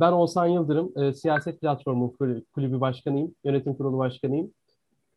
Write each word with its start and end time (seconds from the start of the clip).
Ben 0.00 0.12
Oğuzhan 0.12 0.46
Yıldırım, 0.46 0.92
e, 1.02 1.12
Siyaset 1.12 1.60
Platformu 1.60 2.16
Kulübü 2.54 2.80
Başkanıyım, 2.80 3.34
Yönetim 3.44 3.74
Kurulu 3.74 3.98
Başkanıyım. 3.98 4.52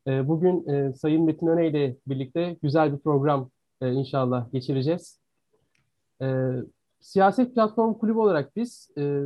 E, 0.07 0.27
bugün 0.27 0.67
e, 0.67 0.93
Sayın 0.93 1.23
Metin 1.23 1.47
Öne 1.47 1.67
ile 1.67 1.95
birlikte 2.07 2.57
güzel 2.63 2.93
bir 2.93 2.97
program 2.97 3.49
e, 3.81 3.91
inşallah 3.91 4.51
geçireceğiz. 4.51 5.19
E, 6.21 6.49
Siyaset 6.99 7.55
Platformu 7.55 7.97
Kulübü 7.97 8.17
olarak 8.17 8.55
biz 8.55 8.89
e, 8.97 9.23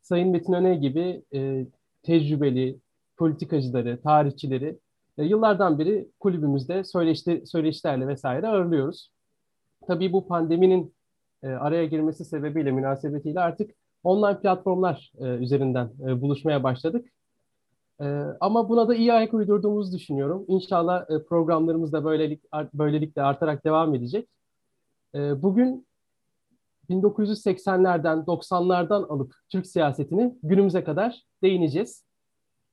Sayın 0.00 0.28
Metin 0.28 0.52
Öne 0.52 0.74
gibi 0.74 1.22
e, 1.34 1.66
tecrübeli 2.02 2.78
politikacıları, 3.16 4.00
tarihçileri 4.02 4.78
e, 5.18 5.24
yıllardan 5.24 5.78
beri 5.78 6.08
kulübümüzde 6.20 6.84
söyleşti, 6.84 7.42
söyleşilerle 7.46 8.08
vesaire 8.08 8.48
ağırlıyoruz. 8.48 9.10
Tabii 9.86 10.12
bu 10.12 10.28
pandeminin 10.28 10.94
e, 11.42 11.48
araya 11.48 11.86
girmesi 11.86 12.24
sebebiyle, 12.24 12.70
münasebetiyle 12.70 13.40
artık 13.40 13.70
online 14.04 14.40
platformlar 14.40 15.12
e, 15.18 15.24
üzerinden 15.24 15.90
e, 16.06 16.20
buluşmaya 16.20 16.62
başladık. 16.62 17.12
E, 18.00 18.04
ama 18.40 18.68
buna 18.68 18.88
da 18.88 18.94
iyi 18.94 19.12
ayak 19.12 19.34
uydurduğumuzu 19.34 19.92
düşünüyorum. 19.92 20.44
İnşallah 20.48 21.10
e, 21.10 21.24
programlarımız 21.24 21.92
da 21.92 22.04
böylelik, 22.04 22.42
böylelikle 22.74 23.22
artarak 23.22 23.64
devam 23.64 23.94
edecek. 23.94 24.28
E, 25.14 25.42
bugün 25.42 25.86
1980'lerden, 26.90 28.24
90'lardan 28.24 29.06
alıp 29.06 29.34
Türk 29.48 29.66
siyasetini 29.66 30.38
günümüze 30.42 30.84
kadar 30.84 31.22
değineceğiz. 31.42 32.04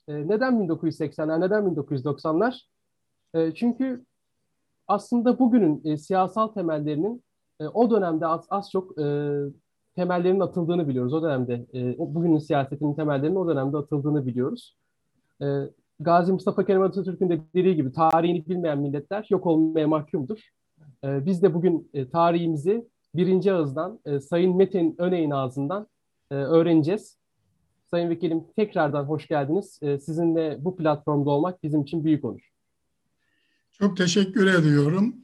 E, 0.08 0.28
neden 0.28 0.54
1980'ler, 0.54 1.42
neden 1.42 1.64
1990'lar? 1.64 2.62
E, 3.34 3.54
çünkü 3.54 4.06
aslında 4.88 5.40
bugünün 5.40 5.82
e, 5.86 5.98
siyasal 5.98 6.48
temellerinin 6.48 7.24
e, 7.60 7.68
o 7.68 7.92
dönemde 7.92 8.28
az, 8.28 8.46
az 8.50 8.72
çok 8.72 9.00
e, 9.00 9.38
temellerinin 9.96 10.40
atıldığını 10.40 10.88
biliyoruz. 10.88 11.14
O 11.14 11.24
dönemde, 11.24 11.66
e, 11.74 11.98
bugünün 11.98 12.38
siyasetinin 12.38 12.96
temellerinin 12.96 13.36
o 13.36 13.48
dönemde 13.48 13.78
atıldığını 13.78 14.26
biliyoruz. 14.26 14.76
E, 15.42 15.46
Gazi 16.00 16.32
Mustafa 16.32 16.66
Kemal 16.66 16.86
Atatürk'ün 16.86 17.30
de 17.30 17.42
dediği 17.56 17.76
gibi 17.76 17.92
tarihini 17.92 18.48
bilmeyen 18.48 18.80
milletler 18.80 19.28
yok 19.30 19.46
olmaya 19.46 19.88
mahkumdur. 19.88 20.50
E, 21.04 21.26
biz 21.26 21.44
de 21.44 21.54
bugün 21.54 21.90
e, 21.94 22.10
tarihimizi 22.10 22.88
birinci 23.16 23.54
ağızdan, 23.54 24.00
e, 24.06 24.20
Sayın 24.20 24.58
Metin 24.58 24.96
Öney'in 24.98 25.32
ağzından 25.32 25.88
e, 26.32 26.36
öğreneceğiz. 26.36 27.18
Sayın 27.92 28.10
Vekilim 28.10 28.44
tekrardan 28.56 29.04
hoş 29.04 29.28
geldiniz. 29.28 29.80
E, 29.82 30.00
sizinle 30.00 30.58
bu 30.60 30.76
platformda 30.76 31.30
olmak 31.30 31.64
bizim 31.64 31.82
için 31.82 32.04
büyük 32.04 32.26
onur. 32.26 32.52
Çok 33.72 33.98
teşekkür 33.98 34.48
ediyorum. 34.48 35.16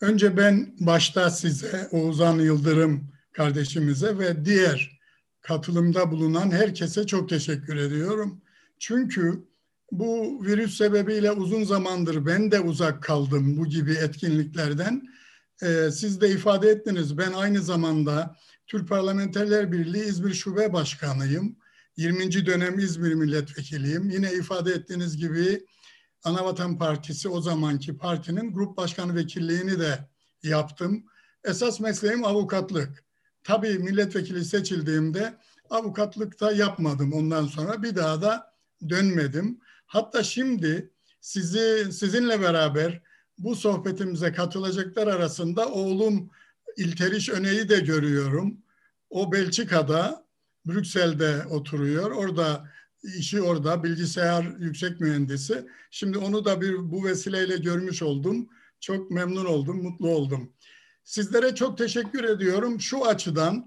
Önce 0.00 0.36
ben 0.36 0.66
başta 0.80 1.30
size 1.30 1.88
Oğuzhan 1.92 2.38
Yıldırım 2.38 3.13
kardeşimize 3.34 4.18
ve 4.18 4.44
diğer 4.44 5.00
katılımda 5.40 6.10
bulunan 6.10 6.50
herkese 6.50 7.06
çok 7.06 7.28
teşekkür 7.28 7.76
ediyorum. 7.76 8.40
Çünkü 8.78 9.44
bu 9.92 10.40
virüs 10.44 10.76
sebebiyle 10.76 11.32
uzun 11.32 11.64
zamandır 11.64 12.26
ben 12.26 12.50
de 12.50 12.60
uzak 12.60 13.02
kaldım 13.02 13.56
bu 13.56 13.66
gibi 13.66 13.92
etkinliklerden. 13.92 15.08
Ee, 15.62 15.90
siz 15.92 16.20
de 16.20 16.30
ifade 16.30 16.70
ettiniz. 16.70 17.18
Ben 17.18 17.32
aynı 17.32 17.62
zamanda 17.62 18.36
Türk 18.66 18.88
Parlamenterler 18.88 19.72
Birliği 19.72 20.04
İzmir 20.04 20.34
Şube 20.34 20.72
Başkanıyım. 20.72 21.56
20. 21.96 22.46
dönem 22.46 22.78
İzmir 22.78 23.14
Milletvekiliyim. 23.14 24.10
Yine 24.10 24.32
ifade 24.32 24.72
ettiğiniz 24.72 25.16
gibi 25.16 25.66
Anavatan 26.24 26.78
Partisi 26.78 27.28
o 27.28 27.40
zamanki 27.40 27.96
partinin 27.96 28.52
grup 28.52 28.76
başkanı 28.76 29.14
vekilliğini 29.14 29.78
de 29.80 30.08
yaptım. 30.42 31.04
Esas 31.44 31.80
mesleğim 31.80 32.24
avukatlık. 32.24 33.04
Tabii 33.44 33.78
milletvekili 33.78 34.44
seçildiğimde 34.44 35.34
avukatlıkta 35.70 36.52
yapmadım 36.52 37.12
ondan 37.12 37.46
sonra. 37.46 37.82
Bir 37.82 37.96
daha 37.96 38.22
da 38.22 38.54
dönmedim. 38.88 39.60
Hatta 39.86 40.22
şimdi 40.22 40.90
sizi 41.20 41.92
sizinle 41.92 42.40
beraber 42.40 43.02
bu 43.38 43.56
sohbetimize 43.56 44.32
katılacaklar 44.32 45.06
arasında 45.06 45.68
oğlum 45.68 46.30
İlteriş 46.76 47.28
Öne'yi 47.28 47.68
de 47.68 47.80
görüyorum. 47.80 48.58
O 49.10 49.32
Belçika'da, 49.32 50.26
Brüksel'de 50.66 51.44
oturuyor. 51.50 52.10
Orada 52.10 52.70
işi 53.18 53.42
orada 53.42 53.84
bilgisayar 53.84 54.44
yüksek 54.58 55.00
mühendisi. 55.00 55.66
Şimdi 55.90 56.18
onu 56.18 56.44
da 56.44 56.60
bir 56.60 56.90
bu 56.90 57.04
vesileyle 57.04 57.56
görmüş 57.56 58.02
oldum. 58.02 58.48
Çok 58.80 59.10
memnun 59.10 59.44
oldum, 59.44 59.82
mutlu 59.82 60.08
oldum. 60.08 60.52
Sizlere 61.04 61.54
çok 61.54 61.78
teşekkür 61.78 62.24
ediyorum. 62.24 62.80
Şu 62.80 63.06
açıdan 63.06 63.66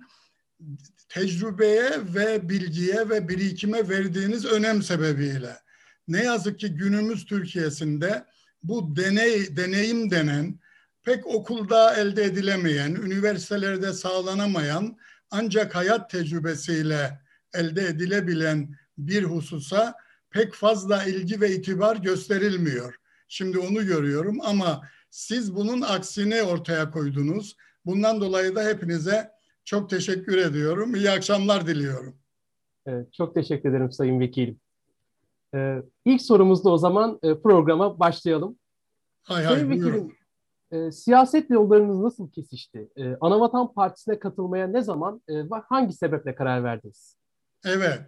tecrübeye 1.10 1.92
ve 2.16 2.50
bilgiye 2.50 3.10
ve 3.10 3.30
birikime 3.30 3.90
verdiğiniz 3.90 4.46
önem 4.46 4.84
sebebiyle. 4.84 5.58
Ne 6.08 6.24
yazık 6.24 6.60
ki 6.60 6.70
günümüz 6.70 7.26
Türkiye'sinde 7.26 8.26
bu 8.64 8.96
deney, 8.96 9.58
deneyim 9.58 10.12
denen 10.12 10.60
pek 11.04 11.28
okulda 11.28 11.96
elde 11.96 12.24
edilemeyen, 12.24 12.96
üniversitelerde 12.96 13.94
sağlanamayan 13.94 14.98
ancak 15.32 15.76
hayat 15.76 16.10
tecrübesiyle 16.10 17.20
elde 17.54 17.86
edilebilen 17.86 18.76
bir 18.98 19.24
hususa 19.24 19.96
pek 20.30 20.54
fazla 20.54 21.04
ilgi 21.04 21.42
ve 21.42 21.56
itibar 21.56 21.96
gösterilmiyor. 21.96 22.96
Şimdi 23.28 23.60
onu 23.60 23.86
görüyorum 23.86 24.38
ama 24.42 24.82
siz 25.10 25.56
bunun 25.56 25.82
aksini 25.82 26.42
ortaya 26.42 26.92
koydunuz. 26.92 27.56
Bundan 27.86 28.22
dolayı 28.22 28.56
da 28.56 28.64
hepinize 28.64 29.32
çok 29.66 29.90
teşekkür 29.90 30.38
ediyorum. 30.38 30.96
İyi 30.96 31.12
akşamlar 31.12 31.68
diliyorum. 31.68 32.16
Evet, 32.86 33.14
çok 33.14 33.36
teşekkür 33.36 33.70
ederim 33.70 33.92
Sayın 33.92 34.20
Vekilim. 34.20 34.60
Ee, 35.56 35.82
ilk 36.06 36.22
sorumuzda 36.22 36.70
o 36.70 36.78
zaman 36.78 37.20
e, 37.24 37.42
programa 37.42 38.00
başlayalım. 38.00 38.58
Hay 39.24 39.44
hay, 39.44 39.56
Sayın 39.56 39.70
Vekilim, 39.70 40.16
e, 40.72 40.92
siyaset 40.92 41.50
yollarınız 41.50 42.00
nasıl 42.00 42.32
kesişti? 42.32 42.90
E, 42.96 43.16
Anavatan 43.22 43.74
Partisi'ne 43.74 44.20
katılmaya 44.20 44.68
ne 44.68 44.82
zaman 44.82 45.22
e, 45.30 45.34
hangi 45.70 45.94
sebeple 45.94 46.36
karar 46.36 46.64
verdiniz? 46.64 47.18
Evet, 47.66 48.02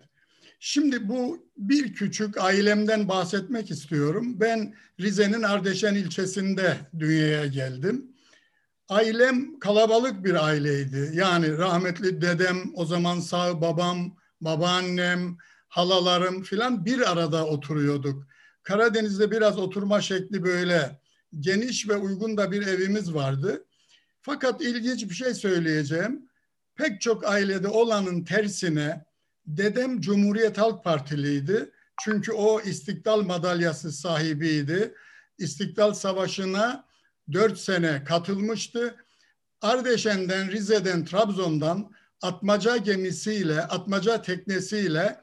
Şimdi 0.59 1.07
bu 1.07 1.49
bir 1.57 1.93
küçük 1.93 2.37
ailemden 2.37 3.07
bahsetmek 3.07 3.71
istiyorum. 3.71 4.39
Ben 4.39 4.75
Rize'nin 4.99 5.43
Ardeşen 5.43 5.95
ilçesinde 5.95 6.77
dünyaya 6.99 7.45
geldim. 7.45 8.11
Ailem 8.89 9.59
kalabalık 9.59 10.23
bir 10.25 10.45
aileydi. 10.45 11.11
Yani 11.13 11.57
rahmetli 11.57 12.21
dedem, 12.21 12.57
o 12.75 12.85
zaman 12.85 13.19
sağ 13.19 13.61
babam, 13.61 14.17
babaannem, 14.41 15.37
halalarım 15.67 16.43
filan 16.43 16.85
bir 16.85 17.11
arada 17.11 17.45
oturuyorduk. 17.45 18.27
Karadeniz'de 18.63 19.31
biraz 19.31 19.57
oturma 19.57 20.01
şekli 20.01 20.43
böyle 20.43 20.99
geniş 21.39 21.89
ve 21.89 21.95
uygun 21.95 22.37
da 22.37 22.51
bir 22.51 22.67
evimiz 22.67 23.13
vardı. 23.13 23.65
Fakat 24.21 24.61
ilginç 24.61 25.09
bir 25.09 25.15
şey 25.15 25.33
söyleyeceğim. 25.33 26.29
Pek 26.75 27.01
çok 27.01 27.25
ailede 27.25 27.67
olanın 27.67 28.23
tersine 28.23 29.08
Dedem 29.57 30.01
Cumhuriyet 30.01 30.57
Halk 30.57 30.83
Partiliydi. 30.83 31.71
Çünkü 32.03 32.31
o 32.31 32.61
istiklal 32.61 33.21
madalyası 33.21 33.91
sahibiydi. 33.91 34.93
İstiklal 35.37 35.93
Savaşı'na 35.93 36.85
dört 37.31 37.57
sene 37.57 38.03
katılmıştı. 38.03 38.95
Ardeşen'den, 39.61 40.51
Rize'den, 40.51 41.05
Trabzon'dan 41.05 41.91
atmaca 42.21 42.77
gemisiyle, 42.77 43.61
atmaca 43.61 44.21
teknesiyle 44.21 45.17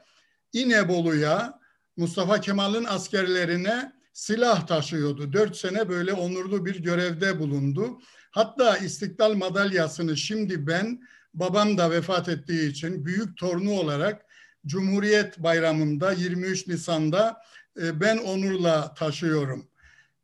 İnebolu'ya 0.53 1.59
Mustafa 1.97 2.41
Kemal'in 2.41 2.85
askerlerine 2.85 3.93
silah 4.13 4.67
taşıyordu. 4.67 5.33
Dört 5.33 5.57
sene 5.57 5.89
böyle 5.89 6.13
onurlu 6.13 6.65
bir 6.65 6.83
görevde 6.83 7.39
bulundu. 7.39 7.99
Hatta 8.31 8.77
İstiklal 8.77 9.33
Madalyası'nı 9.33 10.17
şimdi 10.17 10.67
ben 10.67 11.01
babam 11.39 11.77
da 11.77 11.91
vefat 11.91 12.29
ettiği 12.29 12.71
için 12.71 13.05
büyük 13.05 13.37
torunu 13.37 13.71
olarak 13.71 14.25
Cumhuriyet 14.65 15.39
Bayramı'nda 15.39 16.11
23 16.11 16.67
Nisan'da 16.67 17.41
e, 17.81 18.01
ben 18.01 18.17
onurla 18.17 18.93
taşıyorum. 18.93 19.67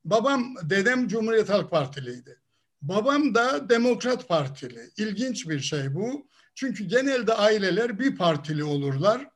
Babam, 0.05 0.55
dedem 0.63 1.07
Cumhuriyet 1.07 1.49
Halk 1.49 1.71
Partiliydi. 1.71 2.39
Babam 2.81 3.35
da 3.35 3.69
Demokrat 3.69 4.27
Partili. 4.27 4.89
İlginç 4.97 5.49
bir 5.49 5.59
şey 5.59 5.95
bu. 5.95 6.27
Çünkü 6.55 6.83
genelde 6.83 7.33
aileler 7.33 7.99
bir 7.99 8.15
partili 8.15 8.63
olurlar. 8.63 9.29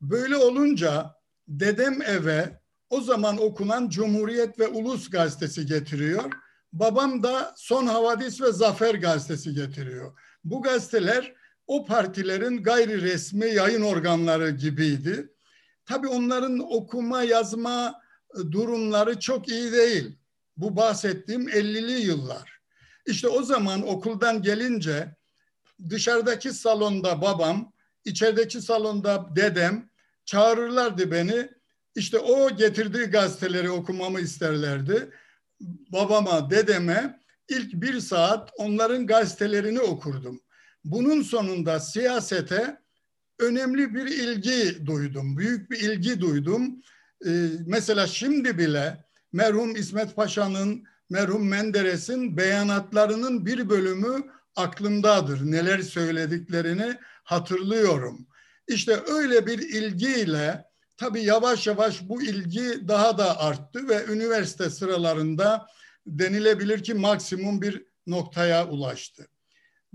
Böyle 0.00 0.36
olunca 0.36 1.14
dedem 1.48 2.02
eve 2.02 2.60
o 2.90 3.00
zaman 3.00 3.42
okunan 3.42 3.88
Cumhuriyet 3.88 4.58
ve 4.58 4.68
Ulus 4.68 5.10
gazetesi 5.10 5.66
getiriyor. 5.66 6.32
Babam 6.72 7.22
da 7.22 7.54
Son 7.56 7.86
Havadis 7.86 8.40
ve 8.40 8.52
Zafer 8.52 8.94
gazetesi 8.94 9.54
getiriyor. 9.54 10.18
Bu 10.44 10.62
gazeteler 10.62 11.34
o 11.66 11.86
partilerin 11.86 12.62
gayri 12.62 13.02
resmi 13.02 13.46
yayın 13.46 13.82
organları 13.82 14.50
gibiydi. 14.50 15.30
Tabii 15.86 16.08
onların 16.08 16.58
okuma 16.58 17.22
yazma 17.22 18.00
e, 18.34 18.52
durumları 18.52 19.20
çok 19.20 19.48
iyi 19.48 19.72
değil. 19.72 20.18
Bu 20.56 20.76
bahsettiğim 20.76 21.48
50'li 21.48 22.06
yıllar. 22.06 22.60
İşte 23.06 23.28
o 23.28 23.42
zaman 23.42 23.88
okuldan 23.88 24.42
gelince 24.42 25.16
dışarıdaki 25.90 26.52
salonda 26.52 27.22
babam 27.22 27.72
içerideki 28.04 28.60
salonda 28.60 29.26
dedem 29.36 29.88
çağırırlardı 30.24 31.10
beni. 31.10 31.48
İşte 31.96 32.18
o 32.18 32.56
getirdiği 32.56 33.04
gazeteleri 33.04 33.70
okumamı 33.70 34.20
isterlerdi. 34.20 35.10
Babama, 35.92 36.50
dedeme 36.50 37.20
ilk 37.48 37.72
bir 37.74 38.00
saat 38.00 38.50
onların 38.56 39.06
gazetelerini 39.06 39.80
okurdum. 39.80 40.40
Bunun 40.84 41.22
sonunda 41.22 41.80
siyasete 41.80 42.78
önemli 43.38 43.94
bir 43.94 44.06
ilgi 44.06 44.86
duydum. 44.86 45.36
Büyük 45.36 45.70
bir 45.70 45.80
ilgi 45.80 46.20
duydum. 46.20 46.82
Ee, 47.26 47.48
mesela 47.66 48.06
şimdi 48.06 48.58
bile 48.58 49.04
merhum 49.32 49.76
İsmet 49.76 50.16
Paşa'nın, 50.16 50.84
merhum 51.10 51.48
Menderes'in 51.48 52.36
beyanatlarının 52.36 53.46
bir 53.46 53.68
bölümü 53.68 54.24
aklımdadır. 54.56 55.50
Neler 55.50 55.78
söylediklerini 55.78 56.98
hatırlıyorum. 57.24 58.26
İşte 58.68 59.00
öyle 59.06 59.46
bir 59.46 59.58
ilgiyle 59.58 60.64
tabii 60.96 61.22
yavaş 61.22 61.66
yavaş 61.66 62.08
bu 62.08 62.22
ilgi 62.22 62.88
daha 62.88 63.18
da 63.18 63.40
arttı 63.40 63.88
ve 63.88 64.04
üniversite 64.04 64.70
sıralarında 64.70 65.66
denilebilir 66.06 66.82
ki 66.82 66.94
maksimum 66.94 67.62
bir 67.62 67.84
noktaya 68.06 68.68
ulaştı. 68.68 69.28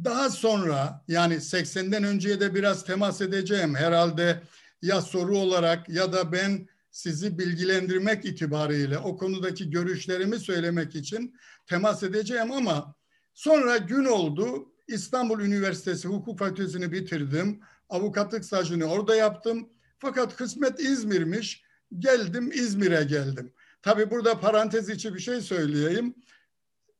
Daha 0.03 0.29
sonra 0.29 1.03
yani 1.07 1.33
80'den 1.33 2.03
önceye 2.03 2.39
de 2.39 2.55
biraz 2.55 2.85
temas 2.85 3.21
edeceğim 3.21 3.75
herhalde 3.75 4.41
ya 4.81 5.01
soru 5.01 5.37
olarak 5.37 5.89
ya 5.89 6.13
da 6.13 6.31
ben 6.31 6.67
sizi 6.91 7.37
bilgilendirmek 7.37 8.25
itibariyle 8.25 8.97
o 8.97 9.17
konudaki 9.17 9.69
görüşlerimi 9.69 10.39
söylemek 10.39 10.95
için 10.95 11.35
temas 11.67 12.03
edeceğim 12.03 12.51
ama 12.51 12.95
sonra 13.33 13.77
gün 13.77 14.05
oldu 14.05 14.73
İstanbul 14.87 15.39
Üniversitesi 15.39 16.07
Hukuk 16.07 16.39
Fakültesini 16.39 16.91
bitirdim. 16.91 17.59
Avukatlık 17.89 18.45
stajını 18.45 18.85
orada 18.85 19.15
yaptım. 19.15 19.69
Fakat 19.99 20.35
kısmet 20.35 20.79
İzmir'miş. 20.79 21.63
Geldim 21.99 22.51
İzmir'e 22.51 23.03
geldim. 23.03 23.53
Tabi 23.81 24.11
burada 24.11 24.39
parantez 24.39 24.89
içi 24.89 25.13
bir 25.15 25.19
şey 25.19 25.41
söyleyeyim. 25.41 26.15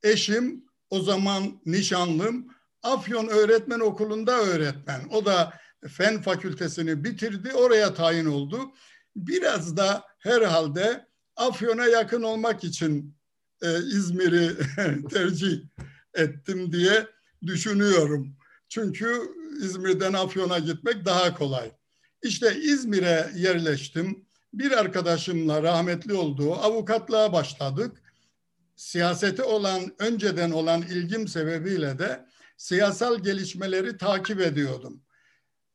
Eşim 0.04 0.66
o 0.90 1.02
zaman 1.02 1.62
nişanlım 1.66 2.48
Afyon 2.84 3.28
Öğretmen 3.28 3.80
Okulu'nda 3.80 4.40
öğretmen. 4.40 5.02
O 5.12 5.26
da 5.26 5.54
fen 5.88 6.22
fakültesini 6.22 7.04
bitirdi. 7.04 7.54
Oraya 7.54 7.94
tayin 7.94 8.26
oldu. 8.26 8.72
Biraz 9.16 9.78
da 9.78 10.04
herhalde 10.20 11.08
Afyon'a 11.36 11.86
yakın 11.86 12.22
olmak 12.22 12.64
için 12.64 13.16
e, 13.62 13.78
İzmir'i 13.78 14.58
tercih 15.10 15.62
ettim 16.14 16.72
diye 16.72 17.08
düşünüyorum. 17.46 18.36
Çünkü 18.70 19.22
İzmir'den 19.62 20.14
Afyon'a 20.14 20.60
gitmek 20.60 21.06
daha 21.06 21.36
kolay. 21.36 21.72
İşte 22.24 22.56
İzmir'e 22.56 23.32
yerleştim. 23.36 24.29
Bir 24.54 24.72
arkadaşımla 24.72 25.64
rahmetli 25.64 26.14
olduğu 26.14 26.54
avukatlığa 26.54 27.34
başladık. 27.34 28.02
Siyasete 28.76 29.44
olan, 29.44 29.96
önceden 30.00 30.52
olan 30.52 30.82
ilgim 30.82 31.28
sebebiyle 31.28 32.00
de 32.00 32.26
siyasal 32.58 33.20
gelişmeleri 33.20 33.98
takip 33.98 34.42
ediyordum. 34.42 35.02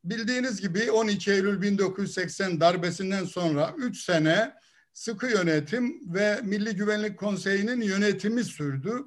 Bildiğiniz 0.04 0.60
gibi 0.60 0.90
12 0.90 1.32
Eylül 1.32 1.62
1980 1.62 2.60
darbesinden 2.60 3.24
sonra 3.24 3.74
3 3.78 4.00
sene 4.04 4.54
sıkı 4.92 5.26
yönetim 5.26 6.14
ve 6.14 6.40
Milli 6.42 6.76
Güvenlik 6.76 7.18
Konseyi'nin 7.18 7.80
yönetimi 7.80 8.44
sürdü. 8.44 9.04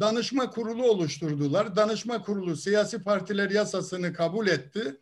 Danışma 0.00 0.50
kurulu 0.50 0.90
oluşturdular. 0.90 1.76
Danışma 1.76 2.22
kurulu 2.22 2.56
siyasi 2.56 3.02
partiler 3.02 3.50
yasasını 3.50 4.12
kabul 4.12 4.46
etti. 4.46 5.00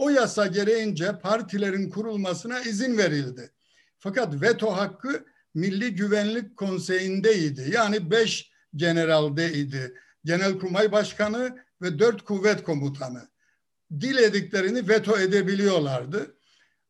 O 0.00 0.10
yasa 0.10 0.46
gereğince 0.46 1.18
partilerin 1.18 1.90
kurulmasına 1.90 2.60
izin 2.60 2.98
verildi. 2.98 3.50
Fakat 3.98 4.42
veto 4.42 4.70
hakkı 4.76 5.24
Milli 5.54 5.94
Güvenlik 5.94 6.56
Konseyi'ndeydi. 6.56 7.70
Yani 7.74 8.10
beş 8.10 8.50
generaldeydi. 8.76 9.94
Genelkurmay 10.24 10.92
Başkanı 10.92 11.58
ve 11.82 11.98
dört 11.98 12.24
kuvvet 12.24 12.62
komutanı. 12.62 13.28
Dilediklerini 14.00 14.88
veto 14.88 15.18
edebiliyorlardı. 15.18 16.36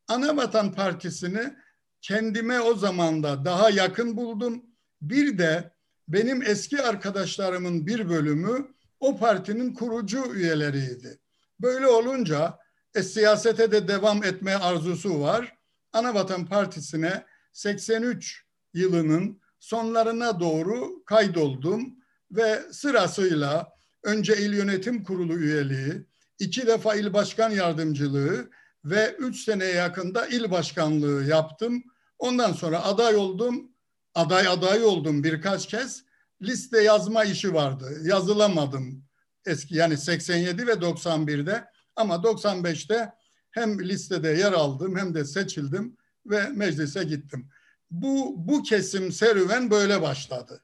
Anavatan 0.07 0.73
Partisi'ni 0.73 1.53
kendime 2.01 2.59
o 2.59 2.75
zaman 2.75 3.23
da 3.23 3.45
daha 3.45 3.69
yakın 3.69 4.17
buldum. 4.17 4.65
Bir 5.01 5.37
de 5.37 5.71
benim 6.07 6.41
eski 6.41 6.81
arkadaşlarımın 6.81 7.87
bir 7.87 8.09
bölümü 8.09 8.67
o 8.99 9.17
partinin 9.17 9.73
kurucu 9.73 10.35
üyeleriydi. 10.35 11.19
Böyle 11.59 11.87
olunca 11.87 12.61
e, 12.95 13.03
siyasete 13.03 13.71
de 13.71 13.87
devam 13.87 14.23
etme 14.23 14.55
arzusu 14.55 15.21
var. 15.21 15.57
Anavatan 15.93 16.45
Partisi'ne 16.45 17.25
83 17.53 18.45
yılının 18.73 19.41
sonlarına 19.59 20.39
doğru 20.39 21.05
kaydoldum 21.05 21.95
ve 22.31 22.61
sırasıyla 22.71 23.73
önce 24.03 24.37
il 24.37 24.53
yönetim 24.53 25.03
kurulu 25.03 25.37
üyeliği, 25.37 26.05
iki 26.39 26.67
defa 26.67 26.95
il 26.95 27.13
başkan 27.13 27.49
yardımcılığı 27.49 28.49
ve 28.85 29.15
üç 29.19 29.43
seneye 29.43 29.73
yakında 29.73 30.27
il 30.27 30.51
başkanlığı 30.51 31.23
yaptım. 31.23 31.83
Ondan 32.19 32.53
sonra 32.53 32.83
aday 32.83 33.15
oldum, 33.15 33.71
aday 34.15 34.47
aday 34.47 34.83
oldum 34.83 35.23
birkaç 35.23 35.67
kez. 35.67 36.03
Liste 36.41 36.83
yazma 36.83 37.23
işi 37.23 37.53
vardı, 37.53 38.01
yazılamadım 38.03 39.03
eski 39.45 39.75
yani 39.75 39.97
87 39.97 40.67
ve 40.67 40.71
91'de 40.71 41.65
ama 41.95 42.15
95'te 42.15 43.13
hem 43.51 43.79
listede 43.79 44.27
yer 44.27 44.53
aldım 44.53 44.95
hem 44.97 45.13
de 45.13 45.25
seçildim 45.25 45.97
ve 46.25 46.49
meclise 46.49 47.03
gittim. 47.03 47.47
Bu, 47.91 48.33
bu 48.37 48.63
kesim 48.63 49.11
serüven 49.11 49.71
böyle 49.71 50.01
başladı. 50.01 50.61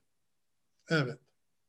Evet. 0.90 1.20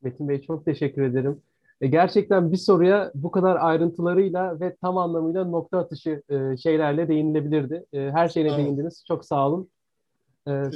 Metin 0.01 0.29
Bey 0.29 0.41
çok 0.41 0.65
teşekkür 0.65 1.01
ederim. 1.01 1.41
E, 1.81 1.87
gerçekten 1.87 2.51
bir 2.51 2.57
soruya 2.57 3.11
bu 3.15 3.31
kadar 3.31 3.55
ayrıntılarıyla 3.55 4.59
ve 4.59 4.75
tam 4.81 4.97
anlamıyla 4.97 5.45
nokta 5.45 5.77
atışı 5.79 6.23
e, 6.29 6.57
şeylerle 6.57 7.07
değinilebilirdi. 7.07 7.85
E, 7.93 7.99
her 7.99 8.29
şeyine 8.29 8.57
değindiniz. 8.57 9.03
Çok 9.07 9.25
sağ 9.25 9.47
olun. 9.47 9.69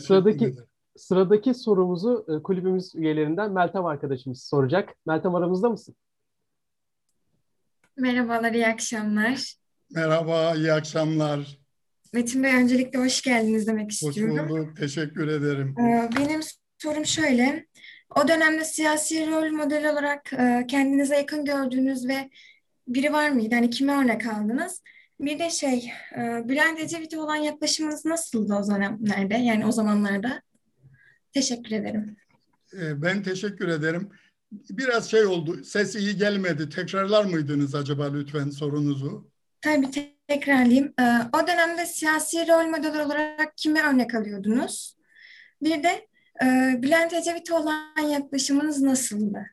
Sıradaki 0.01 0.55
sıradaki 0.95 1.53
sorumuzu 1.53 2.41
kulübümüz 2.43 2.95
üyelerinden 2.95 3.51
Meltem 3.51 3.85
arkadaşımız 3.85 4.43
soracak. 4.43 4.95
Meltem 5.05 5.35
aramızda 5.35 5.69
mısın? 5.69 5.95
Merhabalar, 7.97 8.53
iyi 8.53 8.67
akşamlar. 8.67 9.53
Merhaba, 9.91 10.55
iyi 10.55 10.73
akşamlar. 10.73 11.59
Metin 12.13 12.43
Bey 12.43 12.55
öncelikle 12.55 12.99
hoş 12.99 13.21
geldiniz 13.21 13.67
demek 13.67 13.91
istiyorum. 13.91 14.39
Hoş 14.39 14.49
bulduk, 14.49 14.77
teşekkür 14.77 15.27
ederim. 15.27 15.75
Benim 16.17 16.41
sorum 16.77 17.05
şöyle, 17.05 17.65
o 18.15 18.27
dönemde 18.27 18.65
siyasi 18.65 19.27
rol 19.27 19.51
model 19.51 19.91
olarak 19.91 20.33
e, 20.33 20.65
kendinize 20.67 21.15
yakın 21.15 21.45
gördüğünüz 21.45 22.07
ve 22.07 22.29
biri 22.87 23.13
var 23.13 23.29
mıydı? 23.29 23.55
Hani 23.55 23.69
kime 23.69 23.93
örnek 23.93 24.25
aldınız? 24.27 24.81
Bir 25.19 25.39
de 25.39 25.49
şey, 25.49 25.91
e, 26.17 26.49
Bülent 26.49 26.79
Ecevit'e 26.79 27.17
olan 27.19 27.35
yaklaşımınız 27.35 28.05
nasıldı 28.05 28.53
o 28.53 28.67
dönemlerde? 28.71 29.35
Yani 29.35 29.65
o 29.65 29.71
zamanlarda? 29.71 30.41
Teşekkür 31.33 31.71
ederim. 31.71 32.15
E, 32.73 33.01
ben 33.01 33.23
teşekkür 33.23 33.67
ederim. 33.67 34.09
Biraz 34.69 35.11
şey 35.11 35.25
oldu, 35.25 35.63
ses 35.63 35.95
iyi 35.95 36.17
gelmedi. 36.17 36.69
Tekrarlar 36.69 37.25
mıydınız 37.25 37.75
acaba 37.75 38.13
lütfen 38.13 38.49
sorunuzu? 38.49 39.31
Tabii 39.61 39.87
tekrarlayayım. 40.27 40.93
O 41.33 41.47
dönemde 41.47 41.85
siyasi 41.85 42.37
rol 42.37 42.65
model 42.65 43.05
olarak 43.05 43.57
kime 43.57 43.81
örnek 43.81 44.15
alıyordunuz? 44.15 44.97
Bir 45.61 45.83
de 45.83 46.07
ee, 46.41 46.79
Bülent 46.81 47.13
Ecevit'e 47.13 47.53
olan 47.53 48.07
yaklaşımınız 48.11 48.81
nasıldı? 48.81 49.45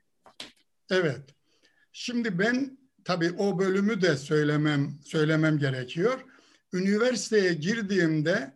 Evet. 0.91 1.21
Şimdi 1.93 2.39
ben 2.39 2.79
tabii 3.05 3.33
o 3.39 3.59
bölümü 3.59 4.03
de 4.03 4.17
söylemem 4.17 4.99
söylemem 5.05 5.59
gerekiyor. 5.59 6.21
Üniversiteye 6.73 7.55
girdiğimde 7.55 8.55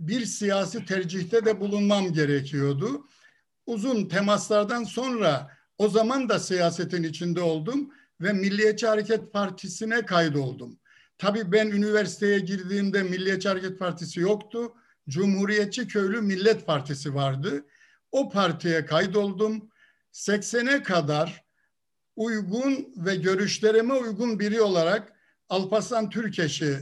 bir 0.00 0.24
siyasi 0.26 0.84
tercihte 0.84 1.44
de 1.44 1.60
bulunmam 1.60 2.12
gerekiyordu. 2.12 3.08
Uzun 3.66 4.08
temaslardan 4.08 4.84
sonra 4.84 5.50
o 5.78 5.88
zaman 5.88 6.28
da 6.28 6.38
siyasetin 6.38 7.02
içinde 7.02 7.40
oldum 7.40 7.90
ve 8.20 8.32
Milliyetçi 8.32 8.86
Hareket 8.86 9.32
Partisi'ne 9.32 10.06
kaydoldum. 10.06 10.78
Tabii 11.18 11.52
ben 11.52 11.66
üniversiteye 11.66 12.38
girdiğimde 12.38 13.02
Milliyetçi 13.02 13.48
Hareket 13.48 13.78
Partisi 13.78 14.20
yoktu. 14.20 14.74
Cumhuriyetçi 15.08 15.88
Köylü 15.88 16.20
Millet 16.20 16.66
Partisi 16.66 17.14
vardı. 17.14 17.64
O 18.12 18.28
partiye 18.28 18.84
kaydoldum. 18.84 19.68
80'e 20.12 20.82
kadar 20.82 21.44
uygun 22.16 22.88
ve 22.96 23.16
görüşlerime 23.16 23.94
uygun 23.94 24.40
biri 24.40 24.60
olarak 24.60 25.12
Alparslan 25.48 26.10
Türkeş'i 26.10 26.76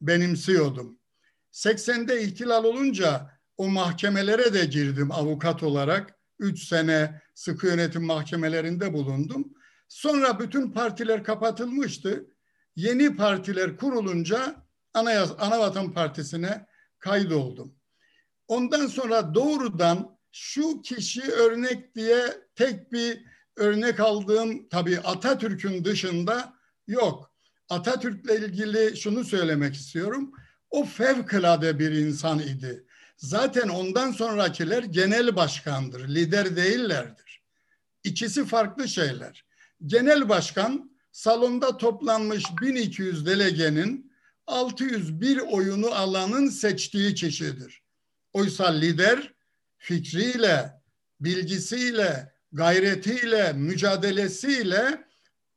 benimsiyordum. 0.00 0.98
80'de 1.52 2.22
ihtilal 2.22 2.64
olunca 2.64 3.30
o 3.56 3.68
mahkemelere 3.68 4.54
de 4.54 4.64
girdim 4.64 5.12
avukat 5.12 5.62
olarak. 5.62 6.19
Üç 6.40 6.68
sene 6.68 7.22
sıkı 7.34 7.66
yönetim 7.66 8.04
mahkemelerinde 8.04 8.92
bulundum. 8.92 9.52
Sonra 9.88 10.40
bütün 10.40 10.72
partiler 10.72 11.24
kapatılmıştı. 11.24 12.26
yeni 12.76 13.16
partiler 13.16 13.76
kurulunca 13.76 14.56
Anayas 14.94 15.30
Anavatan 15.38 15.92
Partisi'ne 15.92 16.66
kaydoldum. 16.98 17.74
Ondan 18.48 18.86
sonra 18.86 19.34
doğrudan 19.34 20.18
şu 20.32 20.82
kişi 20.82 21.22
örnek 21.22 21.94
diye 21.94 22.22
tek 22.54 22.92
bir 22.92 23.24
örnek 23.56 24.00
aldığım 24.00 24.68
tabii 24.68 25.00
Atatürk'ün 25.00 25.84
dışında 25.84 26.54
yok. 26.86 27.34
Atatürk'le 27.68 28.30
ilgili 28.30 28.96
şunu 28.96 29.24
söylemek 29.24 29.74
istiyorum. 29.74 30.32
O 30.70 30.84
fevkalade 30.84 31.78
bir 31.78 31.92
insan 31.92 32.38
idi. 32.38 32.84
Zaten 33.20 33.68
ondan 33.68 34.12
sonrakiler 34.12 34.82
genel 34.82 35.36
başkandır, 35.36 36.08
lider 36.08 36.56
değillerdir. 36.56 37.42
İkisi 38.04 38.44
farklı 38.44 38.88
şeyler. 38.88 39.44
Genel 39.86 40.28
başkan 40.28 40.90
salonda 41.12 41.76
toplanmış 41.76 42.44
1200 42.62 43.26
delegenin 43.26 44.12
601 44.46 45.38
oyunu 45.38 45.90
alanın 45.90 46.48
seçtiği 46.48 47.14
kişidir. 47.14 47.82
Oysa 48.32 48.66
lider 48.66 49.34
fikriyle, 49.78 50.72
bilgisiyle, 51.20 52.32
gayretiyle, 52.52 53.52
mücadelesiyle, 53.52 55.04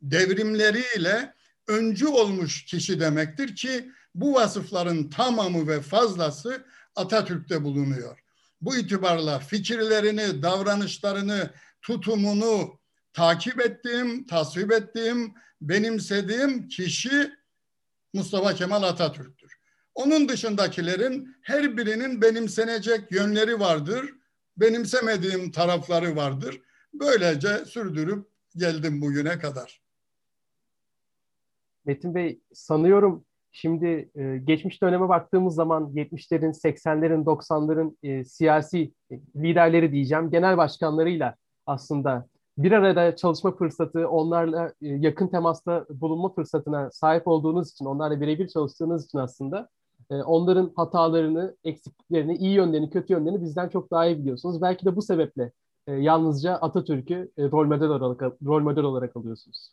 devrimleriyle 0.01 1.33
öncü 1.67 2.07
olmuş 2.07 2.65
kişi 2.65 2.99
demektir 2.99 3.55
ki 3.55 3.91
bu 4.15 4.33
vasıfların 4.33 5.09
tamamı 5.09 5.67
ve 5.67 5.81
fazlası 5.81 6.65
Atatürk'te 6.95 7.63
bulunuyor. 7.63 8.19
Bu 8.61 8.75
itibarla 8.75 9.39
fikirlerini, 9.39 10.43
davranışlarını, 10.43 11.49
tutumunu 11.81 12.79
takip 13.13 13.61
ettiğim, 13.61 14.25
tasvip 14.27 14.71
ettiğim, 14.71 15.33
benimsediğim 15.61 16.67
kişi 16.67 17.31
Mustafa 18.13 18.55
Kemal 18.55 18.83
Atatürk'tür. 18.83 19.57
Onun 19.95 20.29
dışındakilerin 20.29 21.35
her 21.41 21.77
birinin 21.77 22.21
benimsenecek 22.21 23.11
yönleri 23.11 23.59
vardır, 23.59 24.09
benimsemediğim 24.57 25.51
tarafları 25.51 26.15
vardır. 26.15 26.61
Böylece 26.93 27.65
sürdürüp 27.65 28.27
geldim 28.55 29.01
bugüne 29.01 29.39
kadar. 29.39 29.81
Metin 31.85 32.15
Bey 32.15 32.39
sanıyorum 32.53 33.25
şimdi 33.53 34.09
e, 34.15 34.37
geçmiş 34.37 34.81
döneme 34.81 35.09
baktığımız 35.09 35.55
zaman 35.55 35.83
70'lerin, 35.95 36.53
80'lerin, 36.53 37.23
90'ların 37.23 37.95
e, 38.03 38.25
siyasi 38.25 38.93
liderleri 39.35 39.91
diyeceğim, 39.91 40.31
genel 40.31 40.57
başkanlarıyla 40.57 41.35
aslında 41.65 42.27
bir 42.57 42.71
arada 42.71 43.15
çalışma 43.15 43.55
fırsatı, 43.55 44.09
onlarla 44.09 44.67
e, 44.67 44.87
yakın 44.87 45.27
temasta 45.27 45.85
bulunma 45.89 46.33
fırsatına 46.33 46.91
sahip 46.91 47.27
olduğunuz 47.27 47.71
için, 47.71 47.85
onlarla 47.85 48.21
birebir 48.21 48.47
çalıştığınız 48.47 49.05
için 49.05 49.17
aslında 49.17 49.69
e, 50.11 50.15
onların 50.15 50.73
hatalarını, 50.75 51.55
eksikliklerini, 51.63 52.35
iyi 52.35 52.53
yönlerini, 52.53 52.89
kötü 52.89 53.13
yönlerini 53.13 53.41
bizden 53.41 53.69
çok 53.69 53.91
daha 53.91 54.05
iyi 54.05 54.19
biliyorsunuz. 54.19 54.61
Belki 54.61 54.85
de 54.85 54.95
bu 54.95 55.01
sebeple 55.01 55.51
e, 55.87 55.93
yalnızca 55.93 56.53
Atatürk'ü 56.55 57.31
rol 57.39 57.65
model 57.65 57.89
olarak 57.89 58.21
rol 58.45 58.61
model 58.61 58.83
olarak 58.83 59.17
alıyorsunuz. 59.17 59.71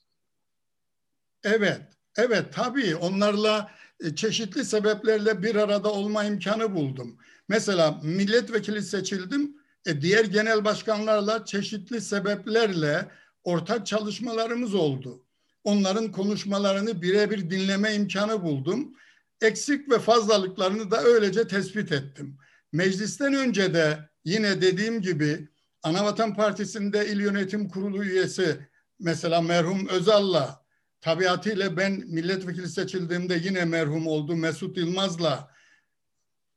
Evet, 1.45 2.00
evet 2.17 2.53
tabii 2.53 2.97
onlarla 2.97 3.71
çeşitli 4.17 4.65
sebeplerle 4.65 5.43
bir 5.43 5.55
arada 5.55 5.93
olma 5.93 6.25
imkanı 6.25 6.75
buldum. 6.75 7.19
Mesela 7.49 8.01
milletvekili 8.03 8.83
seçildim 8.83 9.57
e, 9.87 10.03
diğer 10.03 10.25
genel 10.25 10.65
başkanlarla 10.65 11.45
çeşitli 11.45 12.01
sebeplerle 12.01 13.09
ortak 13.45 13.87
çalışmalarımız 13.87 14.75
oldu. 14.75 15.25
Onların 15.65 16.13
konuşmalarını 16.13 17.03
birebir 17.03 17.51
dinleme 17.51 17.95
imkanı 17.95 18.43
buldum. 18.43 18.95
Eksik 19.43 19.91
ve 19.91 19.99
fazlalıklarını 19.99 20.91
da 20.91 21.03
öylece 21.03 21.49
tespit 21.49 21.93
ettim. 21.93 22.39
Meclisten 22.73 23.35
önce 23.35 23.75
de 23.75 23.99
yine 24.25 24.61
dediğim 24.61 25.03
gibi 25.03 25.49
Anavatan 25.83 26.35
Partisi'nde 26.35 27.07
il 27.07 27.21
yönetim 27.21 27.69
kurulu 27.69 28.05
üyesi 28.05 28.57
mesela 28.99 29.41
merhum 29.41 29.89
Özal'la 29.89 30.60
tabiatıyla 31.01 31.77
ben 31.77 31.93
milletvekili 31.93 32.69
seçildiğimde 32.69 33.41
yine 33.45 33.65
merhum 33.65 34.07
oldu 34.07 34.37
Mesut 34.37 34.77
Yılmaz'la 34.77 35.51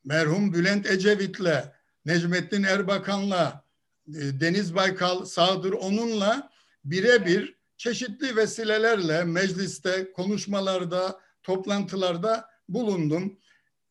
merhum 0.03 0.53
Bülent 0.53 0.85
Ecevit'le 0.85 1.73
Necmettin 2.05 2.63
Erbakan'la, 2.63 3.63
e, 4.07 4.39
Deniz 4.39 4.75
Baykal, 4.75 5.25
Sağdır 5.25 5.71
onunla 5.71 6.49
birebir 6.85 7.55
çeşitli 7.77 8.35
vesilelerle 8.35 9.23
mecliste, 9.23 10.11
konuşmalarda, 10.11 11.19
toplantılarda 11.43 12.49
bulundum. 12.69 13.39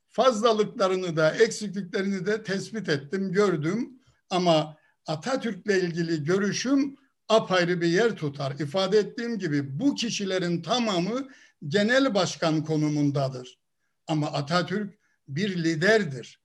Fazlalıklarını 0.09 1.16
da, 1.16 1.35
eksikliklerini 1.35 2.26
de 2.26 2.42
tespit 2.42 2.88
ettim, 2.88 3.32
gördüm. 3.32 4.00
Ama 4.30 4.76
Atatürk'le 5.06 5.71
ilgili 5.71 6.25
görüşüm 6.25 6.97
apayrı 7.29 7.81
bir 7.81 7.87
yer 7.87 8.17
tutar. 8.17 8.52
İfade 8.59 8.99
ettiğim 8.99 9.38
gibi 9.38 9.81
bu 9.81 9.95
kişilerin 9.95 10.62
tamamı 10.62 11.29
genel 11.69 12.14
başkan 12.14 12.64
konumundadır. 12.64 13.59
Ama 14.07 14.33
Atatürk 14.33 14.99
bir 15.29 15.64
liderdir. 15.64 16.43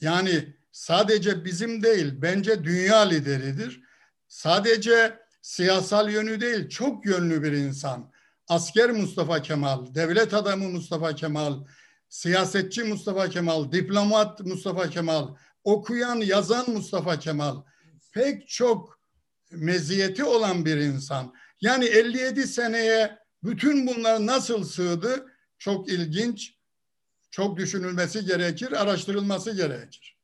Yani 0.00 0.54
sadece 0.72 1.44
bizim 1.44 1.82
değil, 1.82 2.12
bence 2.22 2.64
dünya 2.64 2.98
lideridir. 2.98 3.80
Sadece 4.28 5.18
siyasal 5.42 6.10
yönü 6.10 6.40
değil, 6.40 6.68
çok 6.68 7.06
yönlü 7.06 7.42
bir 7.42 7.52
insan. 7.52 8.12
Asker 8.48 8.90
Mustafa 8.90 9.42
Kemal, 9.42 9.94
devlet 9.94 10.34
adamı 10.34 10.68
Mustafa 10.68 11.14
Kemal, 11.14 11.64
siyasetçi 12.08 12.84
Mustafa 12.84 13.28
Kemal, 13.28 13.72
diplomat 13.72 14.40
Mustafa 14.40 14.90
Kemal, 14.90 15.36
okuyan, 15.64 16.16
yazan 16.16 16.70
Mustafa 16.70 17.18
Kemal. 17.18 17.62
Pek 18.12 18.48
çok 18.48 18.99
meziyeti 19.52 20.24
olan 20.24 20.64
bir 20.64 20.76
insan. 20.76 21.34
Yani 21.60 21.84
57 21.84 22.46
seneye 22.46 23.18
bütün 23.44 23.86
bunlar 23.86 24.26
nasıl 24.26 24.64
sığdı? 24.64 25.26
Çok 25.58 25.88
ilginç, 25.88 26.54
çok 27.30 27.56
düşünülmesi 27.56 28.24
gerekir, 28.24 28.82
araştırılması 28.82 29.56
gerekir. 29.56 30.18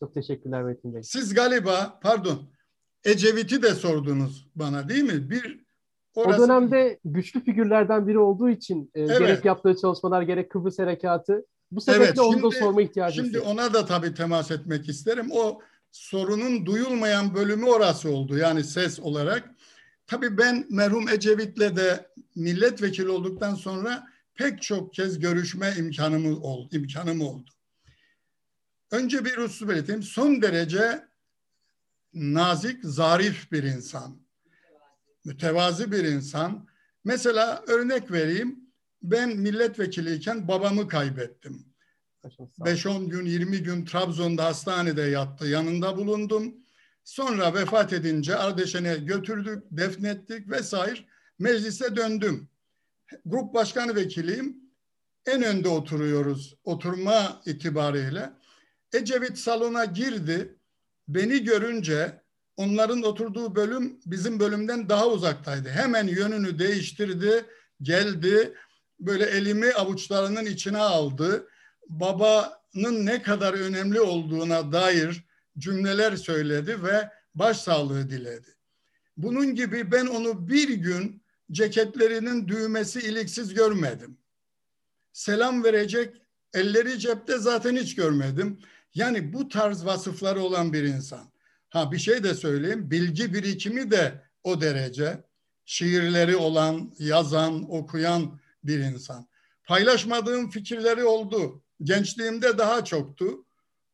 Çok 0.00 0.14
teşekkürler 0.14 0.62
Metin 0.62 0.94
Bey. 0.94 1.02
Siz 1.02 1.34
galiba 1.34 1.98
pardon 2.02 2.50
Ecevit'i 3.04 3.62
de 3.62 3.74
sordunuz 3.74 4.50
bana 4.54 4.88
değil 4.88 5.04
mi? 5.04 5.30
Bir 5.30 5.64
orası... 6.14 6.42
O 6.42 6.48
dönemde 6.48 7.00
güçlü 7.04 7.44
figürlerden 7.44 8.08
biri 8.08 8.18
olduğu 8.18 8.50
için 8.50 8.90
e, 8.94 9.00
evet. 9.00 9.18
gerek 9.18 9.44
yaptığı 9.44 9.76
çalışmalar 9.76 10.22
gerek 10.22 10.50
Kıbrıs 10.50 10.78
Harekatı 10.78 11.46
bu 11.70 11.80
sebeple 11.80 12.04
evet, 12.04 12.16
şimdi, 12.16 12.36
onu 12.36 12.42
da 12.42 12.58
sorma 12.58 12.82
ihtiyacı 12.82 13.14
Şimdi 13.14 13.40
ona 13.40 13.74
da 13.74 13.86
tabii 13.86 14.14
temas 14.14 14.50
etmek 14.50 14.88
isterim. 14.88 15.28
O 15.32 15.60
sorunun 15.92 16.66
duyulmayan 16.66 17.34
bölümü 17.34 17.64
orası 17.64 18.10
oldu. 18.10 18.38
Yani 18.38 18.64
ses 18.64 19.00
olarak. 19.00 19.50
Tabii 20.06 20.38
ben 20.38 20.66
merhum 20.70 21.08
Ecevit'le 21.08 21.76
de 21.76 22.10
milletvekili 22.36 23.08
olduktan 23.08 23.54
sonra 23.54 24.06
pek 24.34 24.62
çok 24.62 24.94
kez 24.94 25.18
görüşme 25.18 25.74
imkanım 25.78 26.42
oldu. 26.42 26.76
imkanım 26.76 27.20
oldu. 27.20 27.50
Önce 28.90 29.24
bir 29.24 29.36
husus 29.36 29.68
belirteyim. 29.68 30.02
Son 30.02 30.42
derece 30.42 31.04
nazik, 32.14 32.84
zarif 32.84 33.52
bir 33.52 33.62
insan. 33.62 34.20
Mütevazi 35.24 35.92
bir 35.92 36.04
insan. 36.04 36.68
Mesela 37.04 37.64
örnek 37.66 38.12
vereyim. 38.12 38.60
Ben 39.02 39.36
milletvekiliyken 39.36 40.48
babamı 40.48 40.88
kaybettim. 40.88 41.69
5-10 42.24 43.08
gün, 43.08 43.26
20 43.26 43.62
gün 43.62 43.84
Trabzon'da 43.84 44.44
hastanede 44.44 45.02
yattı. 45.02 45.46
Yanında 45.46 45.96
bulundum. 45.96 46.54
Sonra 47.04 47.54
vefat 47.54 47.92
edince 47.92 48.36
Ardeşen'e 48.36 48.96
götürdük, 48.96 49.62
defnettik 49.70 50.50
vesaire. 50.50 51.00
Meclise 51.38 51.96
döndüm. 51.96 52.48
Grup 53.24 53.54
başkanı 53.54 53.94
vekiliyim. 53.94 54.56
En 55.26 55.42
önde 55.42 55.68
oturuyoruz 55.68 56.54
oturma 56.64 57.42
itibariyle. 57.46 58.30
Ecevit 58.92 59.38
salona 59.38 59.84
girdi. 59.84 60.56
Beni 61.08 61.44
görünce 61.44 62.22
onların 62.56 63.02
oturduğu 63.02 63.54
bölüm 63.54 64.00
bizim 64.06 64.40
bölümden 64.40 64.88
daha 64.88 65.08
uzaktaydı. 65.08 65.68
Hemen 65.68 66.06
yönünü 66.06 66.58
değiştirdi, 66.58 67.44
geldi. 67.82 68.54
Böyle 69.00 69.24
elimi 69.24 69.72
avuçlarının 69.72 70.46
içine 70.46 70.78
aldı. 70.78 71.48
Babanın 71.88 73.06
ne 73.06 73.22
kadar 73.22 73.54
önemli 73.54 74.00
olduğuna 74.00 74.72
dair 74.72 75.24
cümleler 75.58 76.16
söyledi 76.16 76.82
ve 76.82 77.10
başsağlığı 77.34 78.10
diledi. 78.10 78.56
Bunun 79.16 79.54
gibi 79.54 79.92
ben 79.92 80.06
onu 80.06 80.48
bir 80.48 80.68
gün 80.68 81.22
ceketlerinin 81.52 82.48
düğmesi 82.48 83.00
iliksiz 83.00 83.54
görmedim. 83.54 84.18
Selam 85.12 85.64
verecek 85.64 86.16
elleri 86.54 86.98
cepte 86.98 87.38
zaten 87.38 87.76
hiç 87.76 87.94
görmedim. 87.94 88.58
Yani 88.94 89.32
bu 89.32 89.48
tarz 89.48 89.84
vasıfları 89.84 90.40
olan 90.40 90.72
bir 90.72 90.82
insan. 90.82 91.30
Ha 91.68 91.92
bir 91.92 91.98
şey 91.98 92.24
de 92.24 92.34
söyleyeyim. 92.34 92.90
Bilgi 92.90 93.34
birikimi 93.34 93.90
de 93.90 94.22
o 94.44 94.60
derece. 94.60 95.24
Şiirleri 95.64 96.36
olan, 96.36 96.94
yazan, 96.98 97.70
okuyan 97.70 98.40
bir 98.64 98.78
insan. 98.78 99.26
Paylaşmadığım 99.70 100.50
fikirleri 100.50 101.04
oldu. 101.04 101.62
Gençliğimde 101.82 102.58
daha 102.58 102.84
çoktu. 102.84 103.46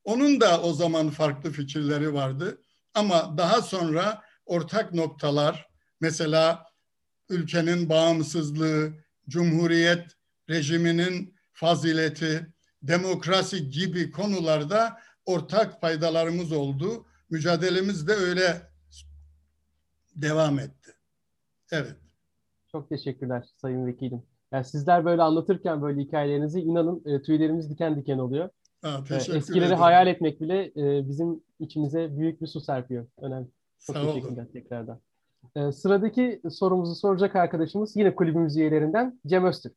Onun 0.04 0.40
da 0.40 0.62
o 0.62 0.73
zaman 0.73 1.11
farklı 1.11 1.50
fikirleri 1.50 2.14
vardı. 2.14 2.62
Ama 2.95 3.38
daha 3.38 3.62
sonra 3.62 4.23
ortak 4.47 4.95
noktalar, 4.95 5.68
mesela 6.00 6.66
ülkenin 7.28 7.88
bağımsızlığı, 7.88 8.92
cumhuriyet 9.28 10.16
rejiminin 10.50 11.35
fazileti, 11.52 12.47
demokrasi 12.83 13.71
gibi 13.71 14.11
konularda 14.11 15.00
ortak 15.26 15.80
faydalarımız 15.80 16.52
oldu. 16.52 17.06
Mücadelemiz 17.30 18.09
de 18.09 18.12
öyle 18.12 18.71
devam 20.14 20.59
etti. 20.59 20.92
Evet. 21.71 21.97
Çok 22.73 22.88
teşekkürler 22.88 23.49
Sayın 23.61 23.87
Vekilim. 23.87 24.36
Yani 24.57 24.65
sizler 24.65 25.05
böyle 25.05 25.23
anlatırken 25.23 25.83
böyle 25.83 26.01
hikayelerinizi 26.01 26.61
inanın 26.61 27.03
e, 27.07 27.23
tüylerimiz 27.23 27.71
diken 27.71 27.97
diken 27.97 28.19
oluyor. 28.19 28.49
Ha, 28.83 29.01
E, 29.11 29.15
eskileri 29.15 29.65
ederim. 29.65 29.79
hayal 29.79 30.07
etmek 30.07 30.41
bile 30.41 30.65
e, 30.77 31.09
bizim 31.09 31.41
içimize 31.61 32.19
büyük 32.19 32.41
bir 32.41 32.47
su 32.47 32.61
serpiyor. 32.61 33.07
Önemli. 33.21 33.47
Çok 33.87 33.97
Sağ 33.97 34.03
olun. 34.03 34.13
teşekkürler 34.15 34.47
tekrardan. 34.53 34.99
E, 35.57 35.73
sıradaki 35.73 36.41
sorumuzu 36.51 36.95
soracak 36.95 37.37
arkadaşımız 37.37 37.97
yine 37.97 38.15
kulübümüz 38.15 38.57
üyelerinden 38.57 39.21
Cem 39.27 39.45
Öztürk. 39.45 39.75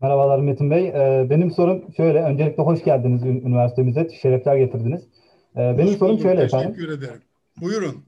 Merhabalar 0.00 0.38
Metin 0.38 0.70
Bey. 0.70 0.88
Ee, 0.88 1.26
Benim 1.30 1.50
sorum 1.50 1.92
şöyle. 1.96 2.22
Öncelikle 2.22 2.62
hoş 2.62 2.84
geldiniz 2.84 3.22
ün- 3.22 3.40
üniversitemize. 3.46 4.08
Şerefler 4.22 4.56
getirdiniz. 4.56 5.08
Ee, 5.56 5.58
Benim 5.78 5.86
Hoş 5.86 5.96
sorum 5.96 6.12
bulduk, 6.12 6.22
şöyle 6.22 6.42
efendim. 6.42 6.72
Teşekkür 6.74 6.98
ederim. 6.98 7.20
Buyurun. 7.60 8.04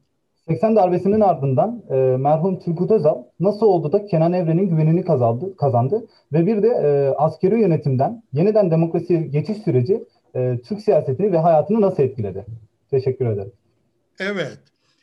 80 0.51 0.77
darbesinin 0.77 1.21
ardından 1.21 1.83
e, 1.91 1.95
merhum 2.17 2.61
Turgut 2.61 2.91
Özal 2.91 3.25
nasıl 3.41 3.67
oldu 3.67 3.93
da 3.93 4.07
Kenan 4.07 4.33
Evren'in 4.33 4.69
güvenini 4.69 5.05
kazandı, 5.05 5.57
kazandı 5.57 6.07
ve 6.33 6.47
bir 6.47 6.63
de 6.63 6.69
e, 6.69 7.15
askeri 7.17 7.61
yönetimden 7.61 8.23
yeniden 8.33 8.71
demokrasiye 8.71 9.21
geçiş 9.21 9.59
süreci 9.59 10.05
e, 10.35 10.61
Türk 10.65 10.81
siyasetini 10.81 11.33
ve 11.33 11.39
hayatını 11.39 11.81
nasıl 11.81 12.03
etkiledi? 12.03 12.47
Teşekkür 12.91 13.27
ederim. 13.27 13.53
Evet. 14.19 14.59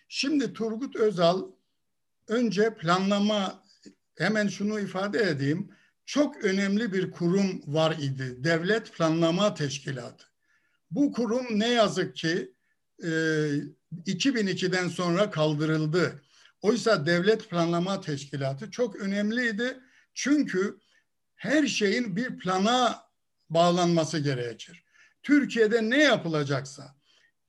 Şimdi 0.09 0.53
Turgut 0.53 0.95
Özal 0.95 1.41
önce 2.27 2.73
planlama 2.73 3.63
hemen 4.17 4.47
şunu 4.47 4.79
ifade 4.79 5.19
edeyim. 5.19 5.69
Çok 6.05 6.43
önemli 6.43 6.93
bir 6.93 7.11
kurum 7.11 7.61
var 7.67 7.95
idi. 8.01 8.43
Devlet 8.43 8.93
Planlama 8.93 9.53
Teşkilatı. 9.53 10.25
Bu 10.91 11.11
kurum 11.11 11.45
ne 11.59 11.67
yazık 11.67 12.15
ki 12.15 12.51
e, 13.03 13.09
2002'den 13.91 14.87
sonra 14.87 15.31
kaldırıldı. 15.31 16.21
Oysa 16.61 17.05
Devlet 17.05 17.49
Planlama 17.49 18.01
Teşkilatı 18.01 18.71
çok 18.71 18.95
önemliydi. 18.95 19.79
Çünkü 20.13 20.77
her 21.35 21.67
şeyin 21.67 22.15
bir 22.15 22.37
plana 22.37 23.03
bağlanması 23.49 24.19
gerekir. 24.19 24.83
Türkiye'de 25.23 25.89
ne 25.89 26.03
yapılacaksa 26.03 26.95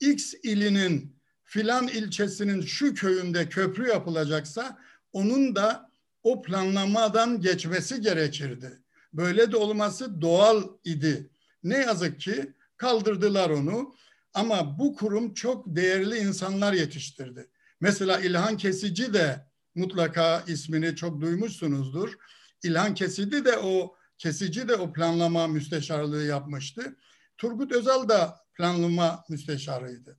X 0.01 0.35
ilinin 0.43 1.19
filan 1.45 1.89
ilçesinin 1.89 2.61
şu 2.61 2.95
köyünde 2.95 3.49
köprü 3.49 3.89
yapılacaksa 3.89 4.79
onun 5.13 5.57
da 5.57 5.91
o 6.23 6.43
planlamadan 6.43 7.41
geçmesi 7.41 8.01
gerekirdi. 8.01 8.83
Böyle 9.13 9.53
de 9.53 9.57
olması 9.57 10.21
doğal 10.21 10.63
idi. 10.85 11.31
Ne 11.63 11.79
yazık 11.79 12.21
ki 12.21 12.53
kaldırdılar 12.77 13.51
onu 13.51 13.95
ama 14.35 14.79
bu 14.79 14.95
kurum 14.95 15.35
çok 15.35 15.77
değerli 15.77 16.19
insanlar 16.19 16.73
yetiştirdi. 16.73 17.51
Mesela 17.81 18.21
İlhan 18.21 18.57
Kesici 18.57 19.15
de 19.15 19.47
mutlaka 19.75 20.45
ismini 20.47 20.97
çok 20.97 21.21
duymuşsunuzdur. 21.21 22.15
İlhan 22.63 22.95
Kesici 22.95 23.45
de 23.45 23.59
o 23.59 23.97
Kesici 24.19 24.69
de 24.69 24.77
o 24.77 24.93
planlama 24.93 25.47
müsteşarlığı 25.47 26.25
yapmıştı. 26.25 26.97
Turgut 27.39 27.73
Özal 27.73 28.09
da 28.09 28.37
planlama 28.55 29.25
müsteşarıydı 29.29 30.19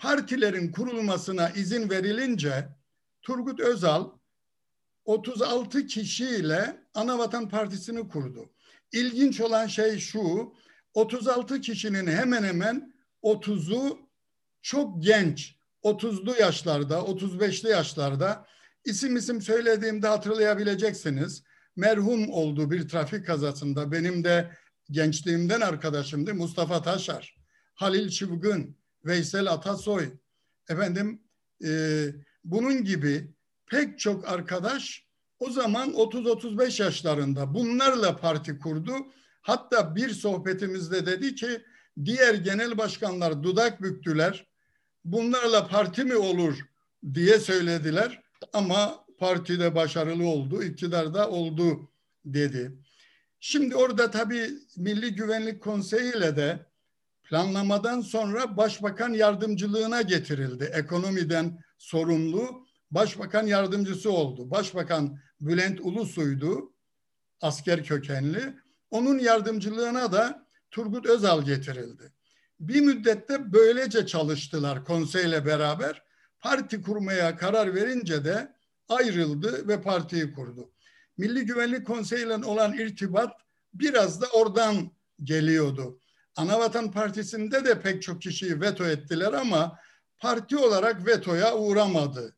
partilerin 0.00 0.72
kurulmasına 0.72 1.50
izin 1.50 1.90
verilince 1.90 2.68
Turgut 3.22 3.60
Özal 3.60 4.10
36 5.04 5.86
kişiyle 5.86 6.84
Anavatan 6.94 7.48
Partisi'ni 7.48 8.08
kurdu. 8.08 8.52
İlginç 8.92 9.40
olan 9.40 9.66
şey 9.66 9.98
şu, 9.98 10.54
36 10.94 11.60
kişinin 11.60 12.06
hemen 12.06 12.44
hemen 12.44 12.89
30'u 13.22 13.98
çok 14.62 15.02
genç, 15.02 15.56
30'lu 15.84 16.36
yaşlarda, 16.40 16.94
35'li 16.94 17.68
yaşlarda. 17.68 18.46
İsim 18.84 19.16
isim 19.16 19.42
söylediğimde 19.42 20.06
hatırlayabileceksiniz. 20.06 21.42
Merhum 21.76 22.30
oldu 22.30 22.70
bir 22.70 22.88
trafik 22.88 23.26
kazasında. 23.26 23.92
Benim 23.92 24.24
de 24.24 24.50
gençliğimden 24.90 25.60
arkadaşımdı 25.60 26.34
Mustafa 26.34 26.82
Taşar, 26.82 27.36
Halil 27.74 28.08
Çılgın, 28.08 28.76
Veysel 29.04 29.52
Atasoy, 29.52 30.08
efendim 30.68 31.22
e, 31.64 32.06
bunun 32.44 32.84
gibi 32.84 33.34
pek 33.66 33.98
çok 33.98 34.28
arkadaş 34.28 35.06
o 35.38 35.50
zaman 35.50 35.90
30-35 35.90 36.82
yaşlarında 36.82 37.54
bunlarla 37.54 38.16
parti 38.16 38.58
kurdu. 38.58 38.92
Hatta 39.42 39.96
bir 39.96 40.10
sohbetimizde 40.10 41.06
dedi 41.06 41.34
ki 41.34 41.62
diğer 42.04 42.34
genel 42.34 42.78
başkanlar 42.78 43.42
dudak 43.42 43.82
büktüler. 43.82 44.46
Bunlarla 45.04 45.66
parti 45.66 46.04
mi 46.04 46.16
olur 46.16 46.58
diye 47.14 47.38
söylediler 47.38 48.22
ama 48.52 49.04
partide 49.18 49.74
başarılı 49.74 50.26
oldu, 50.26 50.62
iktidarda 50.62 51.30
oldu 51.30 51.90
dedi. 52.24 52.72
Şimdi 53.40 53.76
orada 53.76 54.10
tabii 54.10 54.50
Milli 54.76 55.14
Güvenlik 55.14 55.62
Konseyi 55.62 56.16
ile 56.16 56.36
de 56.36 56.66
planlamadan 57.22 58.00
sonra 58.00 58.56
başbakan 58.56 59.12
yardımcılığına 59.12 60.02
getirildi. 60.02 60.64
Ekonomiden 60.64 61.64
sorumlu 61.78 62.66
başbakan 62.90 63.46
yardımcısı 63.46 64.10
oldu. 64.10 64.50
Başbakan 64.50 65.18
Bülent 65.40 65.80
Ulusoy'du, 65.80 66.72
asker 67.40 67.84
kökenli. 67.84 68.54
Onun 68.90 69.18
yardımcılığına 69.18 70.12
da 70.12 70.46
Turgut 70.70 71.06
Özal 71.06 71.44
getirildi. 71.44 72.12
Bir 72.60 72.80
müddette 72.80 73.52
böylece 73.52 74.06
çalıştılar 74.06 74.84
konseyle 74.84 75.46
beraber. 75.46 76.02
Parti 76.40 76.82
kurmaya 76.82 77.36
karar 77.36 77.74
verince 77.74 78.24
de 78.24 78.54
ayrıldı 78.88 79.68
ve 79.68 79.82
partiyi 79.82 80.32
kurdu. 80.32 80.72
Milli 81.18 81.46
Güvenlik 81.46 81.86
Konseyi 81.86 82.26
ile 82.26 82.34
olan 82.34 82.72
irtibat 82.72 83.32
biraz 83.74 84.20
da 84.20 84.26
oradan 84.26 84.90
geliyordu. 85.24 86.00
Anavatan 86.36 86.90
Partisi'nde 86.90 87.64
de 87.64 87.80
pek 87.80 88.02
çok 88.02 88.22
kişiyi 88.22 88.60
veto 88.60 88.84
ettiler 88.84 89.32
ama 89.32 89.78
parti 90.18 90.56
olarak 90.56 91.06
vetoya 91.06 91.56
uğramadı. 91.56 92.36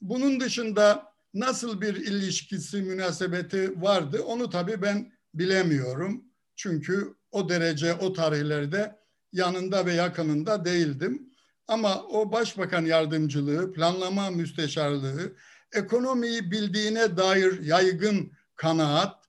Bunun 0.00 0.40
dışında 0.40 1.12
nasıl 1.34 1.80
bir 1.80 1.94
ilişkisi, 1.94 2.82
münasebeti 2.82 3.82
vardı 3.82 4.22
onu 4.22 4.50
tabii 4.50 4.82
ben 4.82 5.12
bilemiyorum. 5.34 6.24
Çünkü 6.56 7.14
o 7.30 7.48
derece 7.48 7.94
o 7.94 8.12
tarihlerde 8.12 8.98
yanında 9.32 9.86
ve 9.86 9.92
yakınında 9.92 10.64
değildim. 10.64 11.32
Ama 11.68 12.02
o 12.02 12.32
başbakan 12.32 12.84
yardımcılığı, 12.84 13.72
planlama 13.72 14.30
müsteşarlığı, 14.30 15.36
ekonomiyi 15.72 16.50
bildiğine 16.50 17.16
dair 17.16 17.62
yaygın 17.62 18.32
kanaat, 18.56 19.24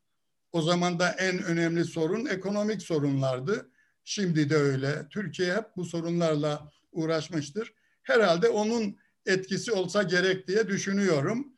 o 0.52 0.62
zaman 0.62 1.00
da 1.00 1.10
en 1.10 1.44
önemli 1.44 1.86
sorun 1.86 2.26
ekonomik 2.26 2.82
sorunlardı. 2.82 3.70
Şimdi 4.04 4.50
de 4.50 4.56
öyle. 4.56 5.08
Türkiye 5.10 5.56
hep 5.56 5.66
bu 5.78 5.86
sorunlarla 5.86 6.72
uğraşmıştır. 6.92 7.74
Herhalde 8.04 8.50
onun 8.50 8.98
etkisi 9.26 9.72
olsa 9.72 10.04
gerek 10.04 10.48
diye 10.48 10.68
düşünüyorum. 10.68 11.54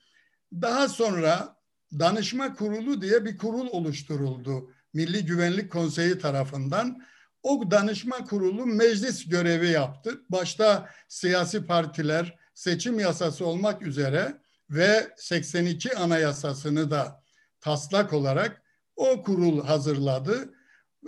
Daha 0.53 0.87
sonra 0.87 1.57
danışma 1.99 2.55
kurulu 2.55 3.01
diye 3.01 3.25
bir 3.25 3.37
kurul 3.37 3.67
oluşturuldu 3.71 4.71
Milli 4.93 5.25
Güvenlik 5.25 5.71
Konseyi 5.71 6.19
tarafından. 6.19 7.03
O 7.43 7.71
danışma 7.71 8.25
kurulu 8.25 8.65
meclis 8.65 9.29
görevi 9.29 9.69
yaptı. 9.69 10.21
Başta 10.29 10.89
siyasi 11.07 11.65
partiler 11.65 12.39
seçim 12.53 12.99
yasası 12.99 13.45
olmak 13.45 13.81
üzere 13.81 14.37
ve 14.69 15.13
82 15.17 15.97
anayasasını 15.97 16.91
da 16.91 17.23
taslak 17.61 18.13
olarak 18.13 18.61
o 18.95 19.23
kurul 19.23 19.65
hazırladı. 19.65 20.53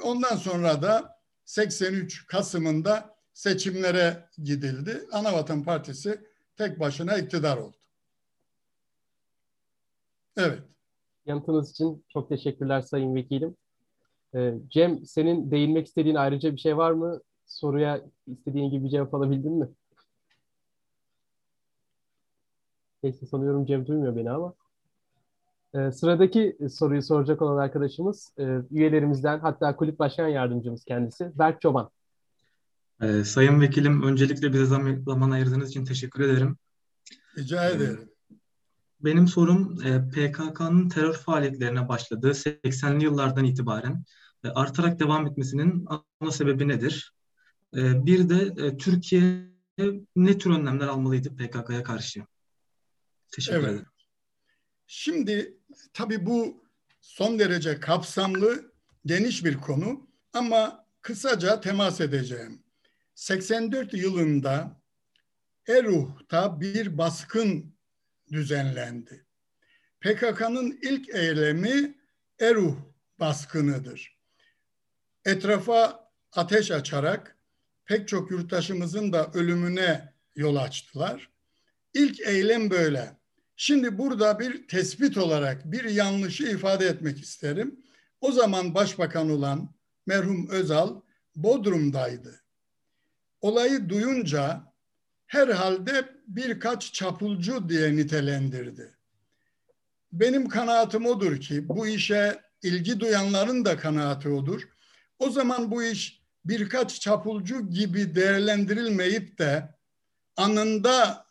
Ondan 0.03 0.35
sonra 0.35 0.81
da 0.81 1.19
83 1.45 2.27
Kasım'ında 2.27 3.15
seçimlere 3.33 4.29
gidildi. 4.43 5.07
Anavatan 5.11 5.63
Partisi 5.63 6.21
tek 6.57 6.79
başına 6.79 7.17
iktidar 7.17 7.57
oldu. 7.57 7.77
Evet. 10.37 10.59
Yanıtınız 11.25 11.71
için 11.71 12.05
çok 12.09 12.29
teşekkürler 12.29 12.81
Sayın 12.81 13.15
Vekilim. 13.15 13.57
Ee, 14.35 14.53
Cem, 14.69 15.05
senin 15.05 15.51
değinmek 15.51 15.87
istediğin 15.87 16.15
ayrıca 16.15 16.53
bir 16.53 16.57
şey 16.57 16.77
var 16.77 16.91
mı? 16.91 17.21
Soruya 17.45 18.01
istediğin 18.27 18.71
gibi 18.71 18.85
bir 18.85 18.89
cevap 18.89 19.13
alabildin 19.13 19.53
mi? 19.53 19.69
Neyse 23.03 23.25
sanıyorum 23.25 23.65
Cem 23.65 23.87
duymuyor 23.87 24.15
beni 24.15 24.31
ama. 24.31 24.53
E, 25.73 25.91
sıradaki 25.91 26.57
soruyu 26.69 27.01
soracak 27.01 27.41
olan 27.41 27.57
arkadaşımız 27.57 28.33
e, 28.39 28.43
üyelerimizden 28.71 29.39
hatta 29.39 29.75
kulüp 29.75 29.99
başkan 29.99 30.27
yardımcımız 30.27 30.85
kendisi 30.85 31.31
Berk 31.39 31.61
Çoban. 31.61 31.89
Ee, 33.01 33.23
Sayın 33.23 33.61
Vekilim, 33.61 34.03
öncelikle 34.03 34.53
bize 34.53 34.65
zaman, 34.65 35.03
zaman 35.05 35.31
ayırdığınız 35.31 35.69
için 35.69 35.85
teşekkür 35.85 36.23
ederim. 36.23 36.57
Rica 37.37 37.69
ederim. 37.69 38.09
Benim 39.03 39.27
sorum 39.27 39.77
e, 39.85 40.09
PKK'nın 40.09 40.89
terör 40.89 41.13
faaliyetlerine 41.13 41.87
başladığı 41.87 42.31
80'li 42.31 43.03
yıllardan 43.03 43.45
itibaren 43.45 44.03
e, 44.43 44.47
artarak 44.49 44.99
devam 44.99 45.27
etmesinin 45.27 45.85
ana 46.19 46.31
sebebi 46.31 46.67
nedir? 46.67 47.13
E, 47.75 48.05
bir 48.05 48.29
de 48.29 48.77
Türkiye 48.77 49.51
ne 50.15 50.37
tür 50.37 50.51
önlemler 50.51 50.87
almalıydı 50.87 51.35
PKK'ya 51.35 51.83
karşı? 51.83 52.21
Teşekkür 53.31 53.59
Evet. 53.59 53.69
ederim. 53.69 53.85
Şimdi 54.87 55.57
tabii 55.93 56.25
bu 56.25 56.63
son 57.01 57.39
derece 57.39 57.79
kapsamlı, 57.79 58.71
geniş 59.05 59.45
bir 59.45 59.57
konu 59.57 60.07
ama 60.33 60.85
kısaca 61.01 61.61
temas 61.61 62.01
edeceğim. 62.01 62.63
84 63.15 63.93
yılında 63.93 64.81
Eruh'ta 65.67 66.61
bir 66.61 66.97
baskın 66.97 67.73
düzenlendi. 68.31 69.25
PKK'nın 70.01 70.79
ilk 70.81 71.09
eylemi 71.09 71.95
Eruh 72.39 72.75
baskınıdır. 73.19 74.17
Etrafa 75.25 76.09
ateş 76.31 76.71
açarak 76.71 77.37
pek 77.85 78.07
çok 78.07 78.31
yurttaşımızın 78.31 79.13
da 79.13 79.31
ölümüne 79.33 80.13
yol 80.35 80.55
açtılar. 80.55 81.29
İlk 81.93 82.19
eylem 82.19 82.69
böyle. 82.69 83.17
Şimdi 83.55 83.97
burada 83.97 84.39
bir 84.39 84.67
tespit 84.67 85.17
olarak 85.17 85.71
bir 85.71 85.83
yanlışı 85.83 86.43
ifade 86.43 86.85
etmek 86.85 87.21
isterim. 87.21 87.79
O 88.21 88.31
zaman 88.31 88.73
başbakan 88.73 89.29
olan 89.29 89.75
merhum 90.05 90.49
Özal 90.49 91.01
Bodrum'daydı. 91.35 92.41
Olayı 93.41 93.89
duyunca 93.89 94.70
herhalde 95.31 96.05
birkaç 96.27 96.93
çapulcu 96.93 97.69
diye 97.69 97.95
nitelendirdi. 97.95 98.91
Benim 100.11 100.49
kanaatim 100.49 101.05
odur 101.05 101.39
ki 101.39 101.69
bu 101.69 101.87
işe 101.87 102.41
ilgi 102.63 102.99
duyanların 102.99 103.65
da 103.65 103.77
kanaati 103.77 104.29
odur. 104.29 104.61
O 105.19 105.29
zaman 105.29 105.71
bu 105.71 105.83
iş 105.83 106.21
birkaç 106.45 107.01
çapulcu 107.01 107.69
gibi 107.69 108.15
değerlendirilmeyip 108.15 109.37
de 109.39 109.75
anında 110.37 111.25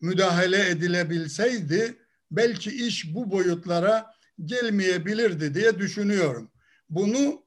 müdahale 0.00 0.68
edilebilseydi 0.68 1.98
belki 2.30 2.86
iş 2.86 3.14
bu 3.14 3.30
boyutlara 3.30 4.14
gelmeyebilirdi 4.44 5.54
diye 5.54 5.78
düşünüyorum. 5.78 6.50
Bunu 6.90 7.42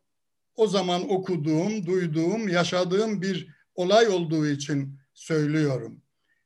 o 0.55 0.67
zaman 0.67 1.11
okuduğum, 1.11 1.85
duyduğum, 1.85 2.47
yaşadığım 2.47 3.21
bir 3.21 3.47
olay 3.75 4.07
olduğu 4.07 4.47
için 4.47 5.04
söylüyorum. 5.15 6.01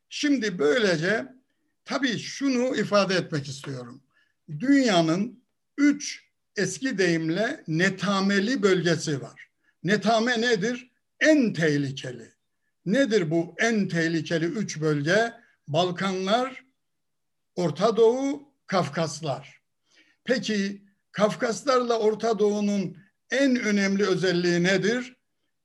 Şimdi 0.09 0.59
böylece 0.59 1.27
tabii 1.85 2.19
şunu 2.19 2.75
ifade 2.75 3.15
etmek 3.15 3.47
istiyorum. 3.47 4.01
Dünyanın 4.59 5.43
üç 5.77 6.29
eski 6.55 6.97
deyimle 6.97 7.63
netameli 7.67 8.63
bölgesi 8.63 9.21
var. 9.21 9.49
Netame 9.83 10.41
nedir? 10.41 10.91
En 11.19 11.53
tehlikeli. 11.53 12.31
Nedir 12.85 13.31
bu 13.31 13.55
en 13.57 13.87
tehlikeli 13.87 14.45
üç 14.45 14.81
bölge? 14.81 15.33
Balkanlar, 15.67 16.65
Orta 17.55 17.97
Doğu, 17.97 18.53
Kafkaslar. 18.67 19.61
Peki 20.23 20.83
Kafkaslarla 21.11 21.99
Orta 21.99 22.39
Doğu'nun 22.39 22.97
en 23.31 23.55
önemli 23.59 24.05
özelliği 24.07 24.63
nedir? 24.63 25.18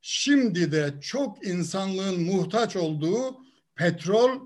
Şimdi 0.07 0.73
de 0.73 0.95
çok 1.01 1.47
insanlığın 1.47 2.23
muhtaç 2.23 2.77
olduğu 2.77 3.37
petrol 3.75 4.41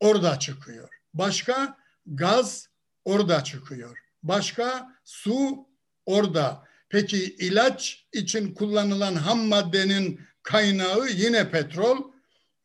orada 0.00 0.38
çıkıyor. 0.38 0.88
Başka 1.14 1.78
gaz 2.06 2.68
orada 3.04 3.44
çıkıyor. 3.44 3.98
Başka 4.22 4.92
su 5.04 5.66
orada. 6.06 6.64
Peki 6.88 7.24
ilaç 7.24 8.06
için 8.12 8.54
kullanılan 8.54 9.14
ham 9.14 9.38
maddenin 9.38 10.20
kaynağı 10.42 11.08
yine 11.08 11.50
petrol 11.50 12.12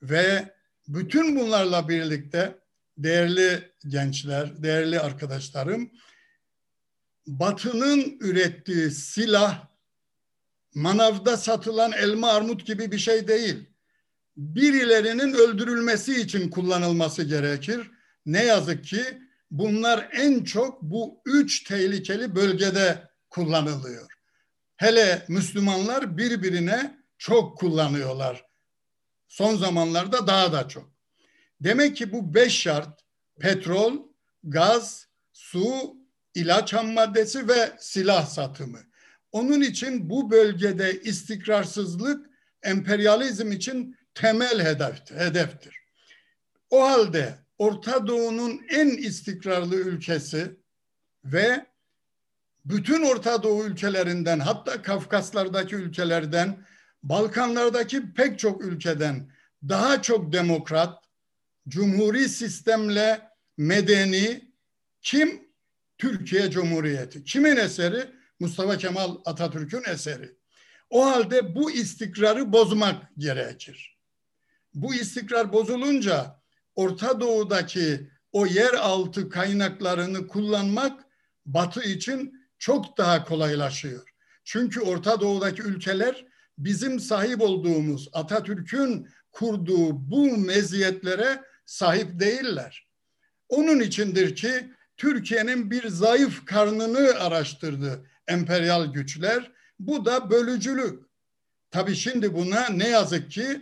ve 0.01 0.55
bütün 0.87 1.39
bunlarla 1.39 1.89
birlikte 1.89 2.57
değerli 2.97 3.71
gençler, 3.87 4.63
değerli 4.63 4.99
arkadaşlarım, 4.99 5.91
Batı'nın 7.27 8.17
ürettiği 8.19 8.91
silah 8.91 9.72
manavda 10.75 11.37
satılan 11.37 11.91
elma 11.91 12.31
armut 12.31 12.65
gibi 12.65 12.91
bir 12.91 12.97
şey 12.97 13.27
değil. 13.27 13.69
Birilerinin 14.37 15.33
öldürülmesi 15.33 16.21
için 16.21 16.49
kullanılması 16.49 17.23
gerekir. 17.23 17.91
Ne 18.25 18.45
yazık 18.45 18.85
ki 18.85 19.03
bunlar 19.51 20.09
en 20.11 20.43
çok 20.43 20.81
bu 20.81 21.21
üç 21.25 21.63
tehlikeli 21.63 22.35
bölgede 22.35 23.09
kullanılıyor. 23.29 24.13
Hele 24.77 25.25
Müslümanlar 25.27 26.17
birbirine 26.17 26.97
çok 27.17 27.57
kullanıyorlar. 27.57 28.45
Son 29.27 29.55
zamanlarda 29.55 30.27
daha 30.27 30.53
da 30.53 30.67
çok. 30.67 30.93
Demek 31.61 31.97
ki 31.97 32.11
bu 32.11 32.33
beş 32.33 32.61
şart 32.61 32.99
petrol, 33.39 33.97
gaz, 34.43 35.07
su, 35.33 35.95
ilaç 36.35 36.73
ham 36.73 36.91
maddesi 36.91 37.47
ve 37.47 37.73
silah 37.79 38.25
satımı. 38.25 38.79
Onun 39.33 39.61
için 39.61 40.09
bu 40.09 40.31
bölgede 40.31 41.01
istikrarsızlık 41.01 42.29
emperyalizm 42.63 43.51
için 43.51 43.97
temel 44.15 44.65
hedeftir. 44.65 45.15
hedeftir. 45.15 45.79
O 46.69 46.83
halde 46.83 47.35
Orta 47.57 48.07
Doğu'nun 48.07 48.61
en 48.69 48.87
istikrarlı 48.87 49.75
ülkesi 49.75 50.55
ve 51.25 51.65
bütün 52.65 53.03
Orta 53.03 53.43
Doğu 53.43 53.65
ülkelerinden 53.65 54.39
hatta 54.39 54.81
Kafkaslardaki 54.81 55.75
ülkelerden 55.75 56.65
Balkanlardaki 57.03 58.13
pek 58.13 58.39
çok 58.39 58.65
ülkeden 58.65 59.31
daha 59.69 60.01
çok 60.01 60.33
demokrat, 60.33 61.03
cumhuri 61.67 62.29
sistemle 62.29 63.21
medeni 63.57 64.51
kim? 65.01 65.43
Türkiye 65.97 66.51
Cumhuriyeti. 66.51 67.23
Kimin 67.23 67.57
eseri? 67.57 68.07
Mustafa 68.43 68.77
Kemal 68.77 69.15
Atatürk'ün 69.25 69.83
eseri. 69.87 70.35
O 70.89 71.05
halde 71.05 71.55
bu 71.55 71.71
istikrarı 71.71 72.53
bozmak 72.53 72.95
gerekir. 73.17 73.97
Bu 74.73 74.95
istikrar 74.95 75.53
bozulunca 75.53 76.39
Orta 76.75 77.19
Doğu'daki 77.19 78.09
o 78.31 78.45
yeraltı 78.45 79.29
kaynaklarını 79.29 80.27
kullanmak 80.27 81.05
Batı 81.45 81.83
için 81.83 82.45
çok 82.57 82.97
daha 82.97 83.23
kolaylaşıyor. 83.23 84.13
Çünkü 84.43 84.81
Orta 84.81 85.21
Doğu'daki 85.21 85.61
ülkeler 85.61 86.25
bizim 86.57 86.99
sahip 86.99 87.41
olduğumuz 87.41 88.09
Atatürk'ün 88.13 89.09
kurduğu 89.31 90.11
bu 90.11 90.37
meziyetlere 90.37 91.41
sahip 91.65 92.19
değiller. 92.19 92.87
Onun 93.49 93.79
içindir 93.79 94.35
ki 94.35 94.73
Türkiye'nin 94.97 95.71
bir 95.71 95.87
zayıf 95.87 96.45
karnını 96.45 97.19
araştırdı 97.19 98.05
emperyal 98.27 98.85
güçler. 98.85 99.51
Bu 99.79 100.05
da 100.05 100.29
bölücülük. 100.29 101.03
Tabii 101.71 101.95
şimdi 101.95 102.33
buna 102.33 102.69
ne 102.69 102.89
yazık 102.89 103.31
ki 103.31 103.61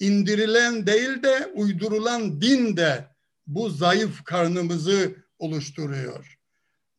indirilen 0.00 0.86
değil 0.86 1.22
de 1.22 1.46
uydurulan 1.54 2.40
din 2.40 2.76
de 2.76 3.08
bu 3.46 3.70
zayıf 3.70 4.24
karnımızı 4.24 5.16
oluşturuyor. 5.38 6.38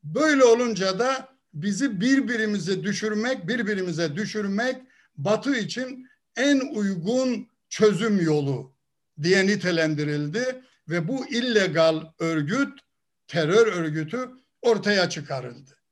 Böyle 0.03 0.43
olunca 0.43 0.99
da 0.99 1.29
bizi 1.53 2.01
birbirimize 2.01 2.83
düşürmek, 2.83 3.47
birbirimize 3.47 4.15
düşürmek 4.15 4.75
Batı 5.17 5.55
için 5.55 6.09
en 6.35 6.59
uygun 6.59 7.47
çözüm 7.69 8.21
yolu 8.21 8.73
diye 9.21 9.47
nitelendirildi 9.47 10.61
ve 10.89 11.07
bu 11.07 11.27
illegal 11.27 12.03
örgüt, 12.19 12.79
terör 13.27 13.67
örgütü 13.67 14.29
ortaya 14.61 15.09
çıkarıldı. 15.09 15.82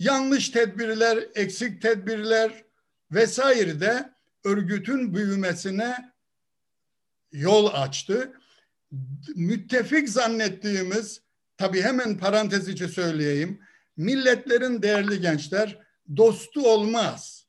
Yanlış 0.00 0.48
tedbirler, 0.48 1.18
eksik 1.34 1.82
tedbirler 1.82 2.64
vesaire 3.12 3.80
de 3.80 4.10
örgütün 4.44 5.14
büyümesine 5.14 6.12
yol 7.32 7.66
açtı. 7.72 8.32
Müttefik 9.34 10.08
zannettiğimiz, 10.08 11.20
tabii 11.56 11.82
hemen 11.82 12.18
parantez 12.18 12.68
içi 12.68 12.88
söyleyeyim, 12.88 13.60
milletlerin 13.96 14.82
değerli 14.82 15.20
gençler 15.20 15.78
dostu 16.16 16.68
olmaz. 16.72 17.46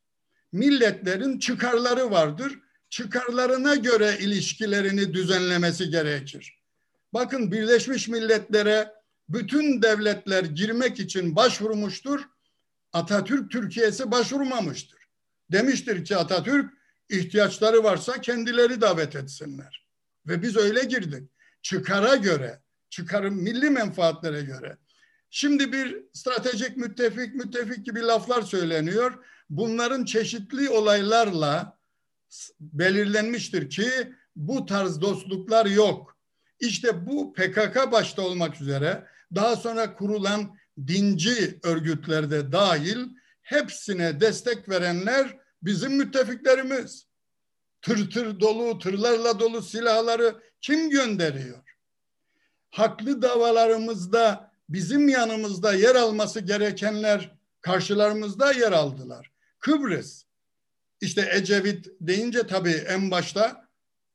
Milletlerin 0.51 1.39
çıkarları 1.39 2.11
vardır. 2.11 2.59
Çıkarlarına 2.89 3.75
göre 3.75 4.17
ilişkilerini 4.19 5.13
düzenlemesi 5.13 5.89
gerekir. 5.89 6.59
Bakın 7.13 7.51
Birleşmiş 7.51 8.07
Milletler'e 8.07 8.91
bütün 9.29 9.81
devletler 9.81 10.43
girmek 10.43 10.99
için 10.99 11.35
başvurmuştur. 11.35 12.30
Atatürk 12.93 13.51
Türkiye'si 13.51 14.11
başvurmamıştır. 14.11 14.99
Demiştir 15.51 16.05
ki 16.05 16.17
Atatürk 16.17 16.73
ihtiyaçları 17.09 17.83
varsa 17.83 18.21
kendileri 18.21 18.81
davet 18.81 19.15
etsinler. 19.15 19.87
Ve 20.27 20.41
biz 20.41 20.57
öyle 20.57 20.83
girdik. 20.83 21.29
Çıkara 21.61 22.15
göre, 22.15 22.61
çıkarım 22.89 23.35
milli 23.35 23.69
menfaatlere 23.69 24.41
göre. 24.41 24.77
Şimdi 25.29 25.73
bir 25.73 26.03
stratejik 26.13 26.77
müttefik, 26.77 27.35
müttefik 27.35 27.85
gibi 27.85 28.01
laflar 28.01 28.41
söyleniyor. 28.41 29.25
Bunların 29.49 30.05
çeşitli 30.05 30.69
olaylarla 30.69 31.77
belirlenmiştir 32.59 33.69
ki 33.69 34.13
bu 34.35 34.65
tarz 34.65 35.01
dostluklar 35.01 35.65
yok. 35.65 36.17
İşte 36.59 37.05
bu 37.05 37.33
PKK 37.33 37.91
başta 37.91 38.21
olmak 38.21 38.61
üzere 38.61 39.07
daha 39.35 39.55
sonra 39.55 39.93
kurulan 39.93 40.55
dinci 40.87 41.59
örgütlerde 41.63 42.51
dahil 42.51 43.07
hepsine 43.41 44.21
destek 44.21 44.69
verenler 44.69 45.37
bizim 45.63 45.97
müttefiklerimiz. 45.97 47.07
Tır 47.81 48.11
tır 48.11 48.39
dolu, 48.39 48.79
tırlarla 48.79 49.39
dolu 49.39 49.61
silahları 49.61 50.35
kim 50.61 50.89
gönderiyor? 50.89 51.77
Haklı 52.69 53.21
davalarımızda 53.21 54.51
bizim 54.69 55.09
yanımızda 55.09 55.73
yer 55.73 55.95
alması 55.95 56.39
gerekenler 56.39 57.35
karşılarımızda 57.61 58.51
yer 58.51 58.71
aldılar. 58.71 59.31
Kıbrıs. 59.59 60.23
İşte 61.01 61.29
Ecevit 61.33 61.87
deyince 62.01 62.47
tabii 62.47 62.83
en 62.87 63.11
başta 63.11 63.69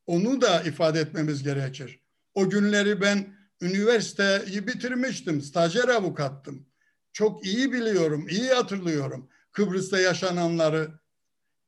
onu 0.07 0.41
da 0.41 0.63
ifade 0.63 1.01
etmemiz 1.01 1.43
gerekir. 1.43 2.01
O 2.35 2.51
günleri 2.51 3.01
ben 3.01 3.36
üniversiteyi 3.61 4.67
bitirmiştim. 4.67 5.43
Stajyer 5.43 5.89
avukattım. 5.89 6.67
Çok 7.13 7.47
iyi 7.47 7.73
biliyorum, 7.73 8.29
iyi 8.29 8.49
hatırlıyorum 8.49 9.29
Kıbrıs'ta 9.53 10.01
yaşananları. 10.01 10.91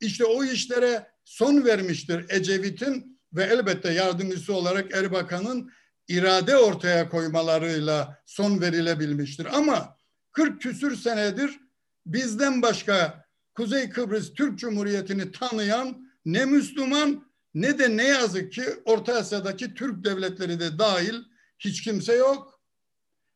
İşte 0.00 0.24
o 0.24 0.44
işlere 0.44 1.06
son 1.24 1.64
vermiştir 1.64 2.26
Ecevit'in 2.28 3.20
ve 3.32 3.42
elbette 3.44 3.92
yardımcısı 3.92 4.54
olarak 4.54 4.94
Erbakan'ın 4.94 5.72
irade 6.08 6.56
ortaya 6.56 7.08
koymalarıyla 7.08 8.22
son 8.26 8.60
verilebilmiştir. 8.60 9.46
Ama 9.56 9.96
40 10.32 10.62
küsür 10.62 10.96
senedir 10.96 11.60
bizden 12.06 12.62
başka 12.62 13.24
Kuzey 13.54 13.90
Kıbrıs 13.90 14.34
Türk 14.34 14.58
Cumhuriyeti'ni 14.58 15.32
tanıyan 15.32 16.10
ne 16.24 16.44
Müslüman 16.44 17.28
ne 17.54 17.78
de 17.78 17.96
ne 17.96 18.04
yazık 18.04 18.52
ki 18.52 18.64
Orta 18.84 19.14
Asya'daki 19.14 19.74
Türk 19.74 20.04
devletleri 20.04 20.60
de 20.60 20.78
dahil 20.78 21.14
hiç 21.58 21.82
kimse 21.82 22.14
yok. 22.14 22.60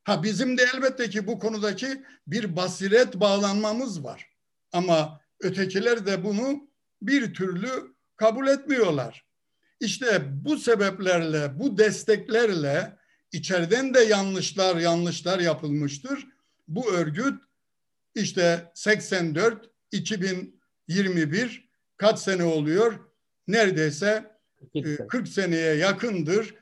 Ha 0.04 0.22
bizim 0.22 0.58
de 0.58 0.66
elbette 0.74 1.10
ki 1.10 1.26
bu 1.26 1.38
konudaki 1.38 2.02
bir 2.26 2.56
basiret 2.56 3.20
bağlanmamız 3.20 4.04
var. 4.04 4.30
Ama 4.72 5.20
ötekiler 5.40 6.06
de 6.06 6.24
bunu 6.24 6.68
bir 7.02 7.34
türlü 7.34 7.68
kabul 8.16 8.46
etmiyorlar. 8.46 9.26
İşte 9.80 10.22
bu 10.44 10.56
sebeplerle, 10.56 11.58
bu 11.58 11.78
desteklerle 11.78 12.96
içeriden 13.32 13.94
de 13.94 14.00
yanlışlar 14.00 14.76
yanlışlar 14.76 15.38
yapılmıştır. 15.38 16.26
Bu 16.68 16.92
örgüt 16.92 17.42
işte 18.14 18.72
84, 18.74 19.70
2021 19.92 21.68
kaç 21.96 22.18
sene 22.18 22.44
oluyor? 22.44 23.00
Neredeyse 23.48 24.38
40 25.08 25.28
e, 25.28 25.30
seneye 25.30 25.74
yakındır. 25.74 26.54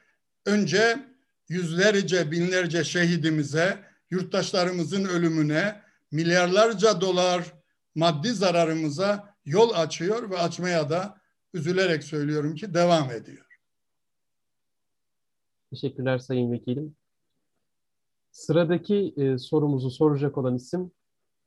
Önce 0.46 1.09
yüzlerce, 1.50 2.30
binlerce 2.30 2.84
şehidimize, 2.84 3.84
yurttaşlarımızın 4.10 5.04
ölümüne, 5.04 5.82
milyarlarca 6.12 7.00
dolar 7.00 7.52
maddi 7.94 8.28
zararımıza 8.28 9.34
yol 9.44 9.70
açıyor 9.74 10.30
ve 10.30 10.38
açmaya 10.38 10.90
da 10.90 11.20
üzülerek 11.54 12.04
söylüyorum 12.04 12.54
ki 12.54 12.74
devam 12.74 13.10
ediyor. 13.10 13.46
Teşekkürler 15.70 16.18
Sayın 16.18 16.52
Vekilim. 16.52 16.96
Sıradaki 18.32 19.14
e, 19.16 19.38
sorumuzu 19.38 19.90
soracak 19.90 20.38
olan 20.38 20.56
isim 20.56 20.90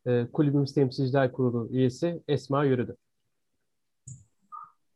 e, 0.05 0.27
Kulübümüz 0.33 0.73
Temsilciler 0.73 1.31
Kurulu 1.31 1.69
üyesi 1.71 2.23
Esma 2.27 2.65
Yürüdü. 2.65 2.97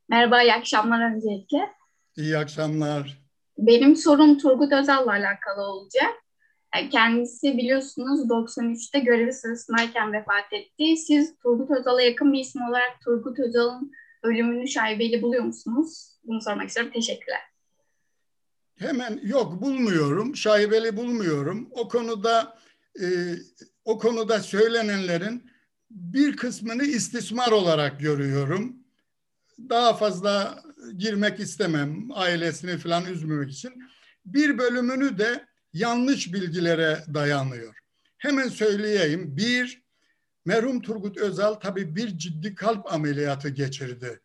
Merhaba, 0.09 0.43
iyi 0.43 0.53
akşamlar 0.53 1.15
öncelikle. 1.15 1.73
İyi 2.17 2.37
akşamlar. 2.37 3.26
Benim 3.57 3.95
sorum 3.95 4.37
Turgut 4.37 4.73
Özal'la 4.73 5.11
alakalı 5.11 5.61
olacak. 5.61 6.13
Kendisi 6.91 7.57
biliyorsunuz 7.57 8.29
93'te 8.29 8.99
görevi 8.99 9.33
sırasındayken 9.33 10.13
vefat 10.13 10.53
etti. 10.53 10.97
Siz 10.97 11.35
Turgut 11.43 11.71
Özal'a 11.71 12.01
yakın 12.01 12.33
bir 12.33 12.39
isim 12.39 12.61
olarak 12.61 13.01
Turgut 13.05 13.39
Özal'ın 13.39 13.91
ölümünü 14.23 14.67
şaibeli 14.67 15.21
buluyor 15.21 15.43
musunuz? 15.43 16.17
Bunu 16.23 16.41
sormak 16.41 16.67
istiyorum. 16.67 16.91
Teşekkürler. 16.93 17.41
Hemen 18.79 19.19
yok 19.23 19.61
bulmuyorum. 19.61 20.35
Şaibeli 20.35 20.97
bulmuyorum. 20.97 21.69
O 21.71 21.87
konuda 21.87 22.57
e, 23.01 23.05
o 23.85 23.97
konuda 23.97 24.39
söylenenlerin 24.39 25.51
bir 25.91 26.37
kısmını 26.37 26.83
istismar 26.83 27.51
olarak 27.51 27.99
görüyorum. 27.99 28.75
Daha 29.69 29.93
fazla 29.93 30.63
girmek 30.97 31.39
istemem 31.39 32.07
ailesini 32.11 32.77
falan 32.77 33.05
üzmemek 33.05 33.51
için. 33.51 33.83
Bir 34.25 34.57
bölümünü 34.57 35.17
de 35.17 35.47
yanlış 35.73 36.33
bilgilere 36.33 37.03
dayanıyor. 37.13 37.75
Hemen 38.17 38.47
söyleyeyim. 38.47 39.37
Bir, 39.37 39.83
merhum 40.45 40.81
Turgut 40.81 41.17
Özal 41.17 41.53
tabii 41.53 41.95
bir 41.95 42.17
ciddi 42.17 42.55
kalp 42.55 42.93
ameliyatı 42.93 43.49
geçirdi. 43.49 44.19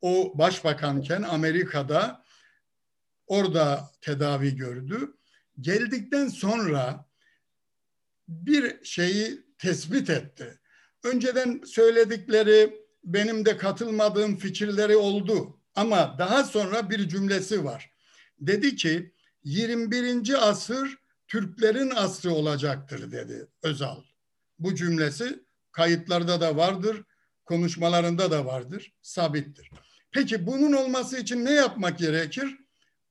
O 0.00 0.38
başbakanken 0.38 1.22
Amerika'da 1.22 2.24
orada 3.26 3.90
tedavi 4.00 4.56
gördü. 4.56 5.14
Geldikten 5.60 6.28
sonra 6.28 7.08
bir 8.28 8.84
şeyi 8.84 9.44
tespit 9.58 10.10
etti. 10.10 10.58
Önceden 11.04 11.60
söyledikleri 11.66 12.82
benim 13.04 13.44
de 13.44 13.56
katılmadığım 13.56 14.36
fikirleri 14.36 14.96
oldu 14.96 15.57
ama 15.78 16.16
daha 16.18 16.44
sonra 16.44 16.90
bir 16.90 17.08
cümlesi 17.08 17.64
var. 17.64 17.90
Dedi 18.40 18.76
ki 18.76 19.12
21. 19.44 20.48
asır 20.48 20.98
Türklerin 21.28 21.90
asrı 21.90 22.32
olacaktır 22.32 23.12
dedi 23.12 23.46
Özal. 23.62 24.02
Bu 24.58 24.74
cümlesi 24.74 25.44
kayıtlarda 25.72 26.40
da 26.40 26.56
vardır, 26.56 27.02
konuşmalarında 27.44 28.30
da 28.30 28.46
vardır, 28.46 28.92
sabittir. 29.02 29.70
Peki 30.12 30.46
bunun 30.46 30.72
olması 30.72 31.18
için 31.18 31.44
ne 31.44 31.52
yapmak 31.52 31.98
gerekir? 31.98 32.58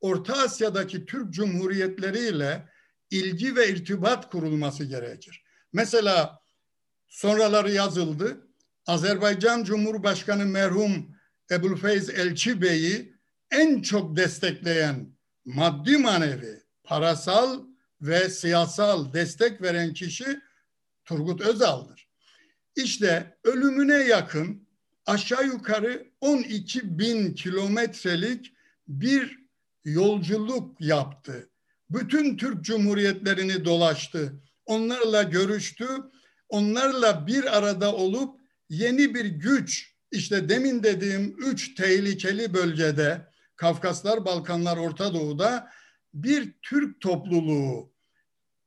Orta 0.00 0.34
Asya'daki 0.36 1.06
Türk 1.06 1.34
Cumhuriyetleriyle 1.34 2.68
ilgi 3.10 3.56
ve 3.56 3.68
irtibat 3.68 4.30
kurulması 4.30 4.84
gerekir. 4.84 5.44
Mesela 5.72 6.40
sonraları 7.08 7.72
yazıldı. 7.72 8.48
Azerbaycan 8.86 9.64
Cumhurbaşkanı 9.64 10.46
merhum 10.46 11.17
Ebulfeyz 11.50 12.10
Elçi 12.10 12.62
Bey'i 12.62 13.14
en 13.50 13.82
çok 13.82 14.16
destekleyen 14.16 15.12
maddi 15.44 15.98
manevi, 15.98 16.62
parasal 16.84 17.64
ve 18.00 18.28
siyasal 18.28 19.12
destek 19.12 19.62
veren 19.62 19.92
kişi 19.92 20.40
Turgut 21.04 21.40
Özal'dır. 21.40 22.08
İşte 22.76 23.38
ölümüne 23.44 23.96
yakın 23.96 24.68
aşağı 25.06 25.46
yukarı 25.46 26.06
12 26.20 26.98
bin 26.98 27.34
kilometrelik 27.34 28.52
bir 28.88 29.38
yolculuk 29.84 30.80
yaptı. 30.80 31.50
Bütün 31.90 32.36
Türk 32.36 32.64
Cumhuriyetlerini 32.64 33.64
dolaştı. 33.64 34.42
Onlarla 34.66 35.22
görüştü. 35.22 35.86
Onlarla 36.48 37.26
bir 37.26 37.58
arada 37.58 37.94
olup 37.94 38.40
yeni 38.70 39.14
bir 39.14 39.24
güç 39.24 39.94
işte 40.12 40.48
demin 40.48 40.82
dediğim 40.82 41.36
üç 41.38 41.74
tehlikeli 41.74 42.54
bölgede 42.54 43.28
Kafkaslar, 43.56 44.24
Balkanlar, 44.24 44.76
Orta 44.76 45.14
Doğu'da 45.14 45.70
bir 46.14 46.54
Türk 46.62 47.00
topluluğu 47.00 47.92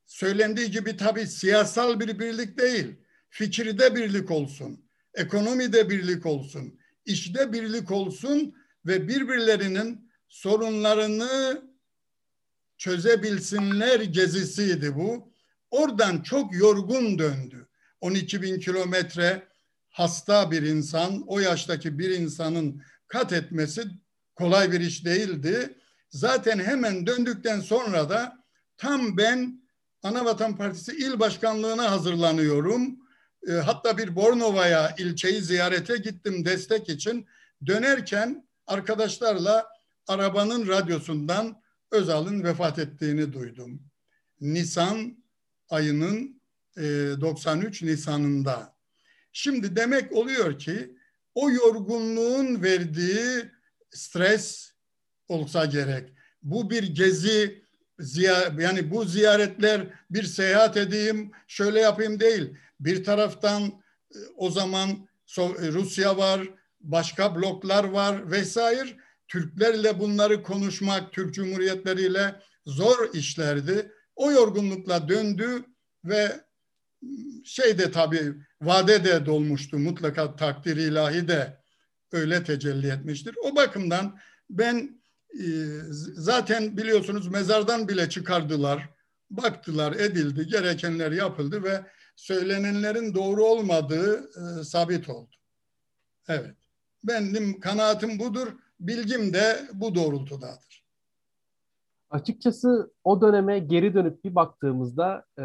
söylendiği 0.05 0.71
gibi 0.71 0.97
tabii 0.97 1.27
siyasal 1.27 1.99
bir 1.99 2.19
birlik 2.19 2.57
değil. 2.57 2.95
Fikirde 3.29 3.95
birlik 3.95 4.31
olsun, 4.31 4.85
ekonomide 5.13 5.89
birlik 5.89 6.25
olsun, 6.25 6.79
işte 7.05 7.53
birlik 7.53 7.91
olsun 7.91 8.55
ve 8.85 9.07
birbirlerinin 9.07 10.11
sorunlarını 10.29 11.61
çözebilsinler 12.77 13.99
gezisiydi 13.99 14.95
bu. 14.95 15.31
Oradan 15.71 16.21
çok 16.21 16.55
yorgun 16.55 17.19
döndü. 17.19 17.67
12 18.01 18.41
bin 18.41 18.59
kilometre 18.59 19.50
hasta 19.91 20.51
bir 20.51 20.61
insan, 20.61 21.23
o 21.27 21.39
yaştaki 21.39 21.99
bir 21.99 22.09
insanın 22.09 22.81
kat 23.07 23.33
etmesi 23.33 23.83
kolay 24.35 24.71
bir 24.71 24.79
iş 24.79 25.05
değildi. 25.05 25.77
Zaten 26.09 26.59
hemen 26.59 27.07
döndükten 27.07 27.59
sonra 27.59 28.09
da 28.09 28.43
tam 28.77 29.17
ben 29.17 29.61
Anavatan 30.03 30.57
Partisi 30.57 30.91
il 30.91 31.19
başkanlığına 31.19 31.91
hazırlanıyorum. 31.91 32.99
E, 33.47 33.51
hatta 33.51 33.97
bir 33.97 34.15
Bornova'ya 34.15 34.95
ilçeyi 34.97 35.41
ziyarete 35.41 35.97
gittim 35.97 36.45
destek 36.45 36.89
için. 36.89 37.27
Dönerken 37.65 38.47
arkadaşlarla 38.67 39.67
arabanın 40.07 40.67
radyosundan 40.67 41.61
Özal'ın 41.91 42.43
vefat 42.43 42.79
ettiğini 42.79 43.33
duydum. 43.33 43.81
Nisan 44.41 45.23
ayının 45.69 46.41
e, 46.77 46.81
93 46.81 47.83
Nisan'ında. 47.83 48.75
Şimdi 49.33 49.75
demek 49.75 50.11
oluyor 50.11 50.59
ki 50.59 50.95
o 51.35 51.51
yorgunluğun 51.51 52.63
verdiği 52.63 53.45
stres 53.89 54.73
olsa 55.27 55.65
gerek. 55.65 56.09
Bu 56.43 56.69
bir 56.69 56.83
gezi 56.83 57.61
yani 58.59 58.91
bu 58.91 59.05
ziyaretler 59.05 59.87
bir 60.09 60.23
seyahat 60.23 60.77
edeyim, 60.77 61.31
şöyle 61.47 61.79
yapayım 61.79 62.19
değil. 62.19 62.57
Bir 62.79 63.03
taraftan 63.03 63.63
e, 63.63 64.17
o 64.37 64.51
zaman 64.51 64.89
e, 65.37 65.71
Rusya 65.71 66.17
var, 66.17 66.49
başka 66.79 67.35
bloklar 67.35 67.83
var 67.83 68.31
vesaire. 68.31 68.89
Türklerle 69.27 69.99
bunları 69.99 70.43
konuşmak, 70.43 71.13
Türk 71.13 71.33
Cumhuriyetleriyle 71.33 72.35
zor 72.65 73.13
işlerdi. 73.13 73.91
O 74.15 74.31
yorgunlukla 74.31 75.09
döndü 75.09 75.65
ve 76.05 76.41
şey 77.45 77.77
de 77.77 77.91
tabii 77.91 78.33
vade 78.61 79.03
de 79.03 79.25
dolmuştu 79.25 79.77
mutlaka 79.79 80.35
takdir 80.35 80.77
ilahi 80.77 81.27
de 81.27 81.57
öyle 82.11 82.43
tecelli 82.43 82.87
etmiştir. 82.87 83.35
O 83.43 83.55
bakımdan 83.55 84.19
ben 84.49 85.01
e, 85.33 85.45
zaten 86.13 86.77
biliyorsunuz 86.77 87.27
mezardan 87.27 87.87
bile 87.87 88.09
çıkardılar, 88.09 88.89
baktılar, 89.29 89.93
edildi, 89.93 90.47
gerekenler 90.47 91.11
yapıldı 91.11 91.63
ve 91.63 91.85
söylenenlerin 92.15 93.13
doğru 93.13 93.45
olmadığı 93.45 94.17
e, 94.19 94.63
sabit 94.63 95.09
oldu. 95.09 95.35
Evet, 96.27 96.55
benim 97.03 97.59
kanaatim 97.59 98.19
budur, 98.19 98.47
bilgim 98.79 99.33
de 99.33 99.69
bu 99.73 99.95
doğrultudadır. 99.95 100.80
Açıkçası 102.11 102.91
o 103.03 103.21
döneme 103.21 103.59
geri 103.59 103.93
dönüp 103.93 104.23
bir 104.23 104.35
baktığımızda 104.35 105.25
e, 105.39 105.41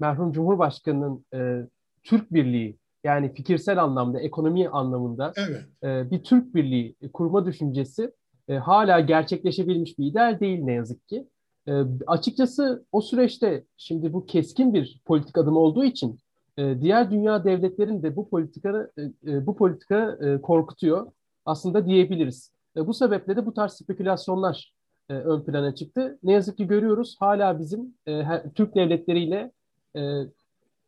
merhum 0.00 0.32
Cumhurbaşkanı'nın 0.32 1.24
e, 1.34 1.66
Türk 2.02 2.32
Birliği 2.32 2.78
yani 3.04 3.34
fikirsel 3.34 3.82
anlamda, 3.82 4.20
ekonomi 4.20 4.68
anlamında 4.68 5.32
evet. 5.36 5.64
e, 5.82 6.10
bir 6.10 6.22
Türk 6.22 6.54
Birliği 6.54 6.96
kurma 7.12 7.46
düşüncesi 7.46 8.12
e, 8.48 8.54
hala 8.54 9.00
gerçekleşebilmiş 9.00 9.98
bir 9.98 10.06
ideal 10.06 10.40
değil 10.40 10.60
ne 10.62 10.72
yazık 10.72 11.08
ki. 11.08 11.28
E, 11.68 11.72
açıkçası 12.06 12.84
o 12.92 13.00
süreçte 13.00 13.64
şimdi 13.76 14.12
bu 14.12 14.26
keskin 14.26 14.74
bir 14.74 15.00
politik 15.04 15.38
adım 15.38 15.56
olduğu 15.56 15.84
için 15.84 16.18
e, 16.58 16.80
diğer 16.80 17.10
dünya 17.10 17.44
devletlerin 17.44 18.02
de 18.02 18.16
bu 18.16 18.30
politika 18.30 18.90
e, 18.98 19.02
e, 19.32 19.46
bu 19.46 19.56
politika 19.56 20.18
e, 20.20 20.40
korkutuyor 20.40 21.12
aslında 21.44 21.86
diyebiliriz. 21.86 22.52
E, 22.76 22.86
bu 22.86 22.94
sebeple 22.94 23.36
de 23.36 23.46
bu 23.46 23.54
tarz 23.54 23.72
spekülasyonlar 23.72 24.79
e, 25.10 25.12
ön 25.12 25.40
plana 25.40 25.74
çıktı. 25.74 26.18
Ne 26.22 26.32
yazık 26.32 26.56
ki 26.56 26.66
görüyoruz 26.66 27.16
hala 27.20 27.58
bizim 27.58 27.94
e, 28.08 28.22
Türk 28.54 28.74
devletleriyle 28.74 29.52
e, 29.96 30.00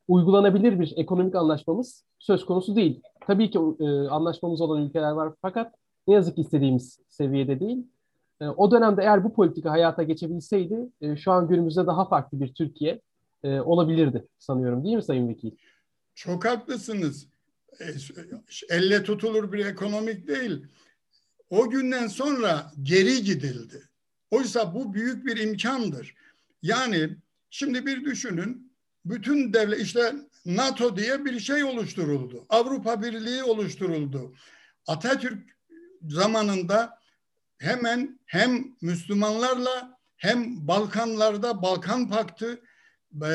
uygulanabilir 0.08 0.80
bir 0.80 0.92
ekonomik 0.96 1.34
anlaşmamız 1.34 2.04
söz 2.18 2.46
konusu 2.46 2.76
değil. 2.76 3.00
Tabii 3.26 3.50
ki 3.50 3.58
e, 3.80 3.84
anlaşmamız 4.08 4.60
olan 4.60 4.82
ülkeler 4.82 5.10
var 5.10 5.32
fakat 5.42 5.74
ne 6.08 6.14
yazık 6.14 6.34
ki 6.36 6.40
istediğimiz 6.40 6.98
seviyede 7.08 7.60
değil. 7.60 7.86
E, 8.40 8.46
o 8.46 8.70
dönemde 8.70 9.02
eğer 9.02 9.24
bu 9.24 9.32
politika 9.32 9.70
hayata 9.70 10.02
geçebilseydi 10.02 10.88
e, 11.00 11.16
şu 11.16 11.32
an 11.32 11.48
günümüzde 11.48 11.86
daha 11.86 12.08
farklı 12.08 12.40
bir 12.40 12.54
Türkiye 12.54 13.00
e, 13.44 13.60
olabilirdi 13.60 14.26
sanıyorum 14.38 14.84
değil 14.84 14.96
mi 14.96 15.02
Sayın 15.02 15.28
Vekil? 15.28 15.50
Çok 16.14 16.44
haklısınız. 16.44 17.28
E, 17.80 17.84
elle 18.70 19.02
tutulur 19.02 19.52
bir 19.52 19.66
ekonomik 19.66 20.28
değil. 20.28 20.66
O 21.50 21.70
günden 21.70 22.06
sonra 22.06 22.72
geri 22.82 23.22
gidildi. 23.22 23.91
Oysa 24.32 24.74
bu 24.74 24.94
büyük 24.94 25.26
bir 25.26 25.36
imkandır. 25.36 26.14
Yani 26.62 27.16
şimdi 27.50 27.86
bir 27.86 28.04
düşünün 28.04 28.72
bütün 29.04 29.52
devlet 29.52 29.80
işte 29.80 30.14
NATO 30.46 30.96
diye 30.96 31.24
bir 31.24 31.40
şey 31.40 31.64
oluşturuldu. 31.64 32.46
Avrupa 32.48 33.02
Birliği 33.02 33.42
oluşturuldu. 33.42 34.34
Atatürk 34.86 35.56
zamanında 36.08 36.98
hemen 37.58 38.20
hem 38.26 38.76
Müslümanlarla 38.80 39.98
hem 40.16 40.68
Balkanlarda 40.68 41.62
Balkan 41.62 42.08
Paktı 42.08 42.60
e, 43.24 43.32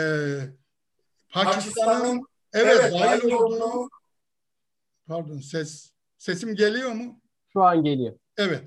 Pakistan'ın 1.30 2.28
evet, 2.54 2.80
evet 2.82 2.94
dahil 2.94 3.32
olduğu 3.32 3.90
pardon 5.08 5.40
ses 5.40 5.92
sesim 6.18 6.56
geliyor 6.56 6.92
mu? 6.92 7.22
Şu 7.54 7.64
an 7.64 7.84
geliyor. 7.84 8.14
Evet. 8.38 8.64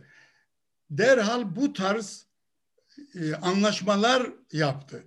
Derhal 0.90 1.56
bu 1.56 1.72
tarz 1.72 2.26
e, 3.14 3.34
anlaşmalar 3.34 4.26
yaptı. 4.52 5.04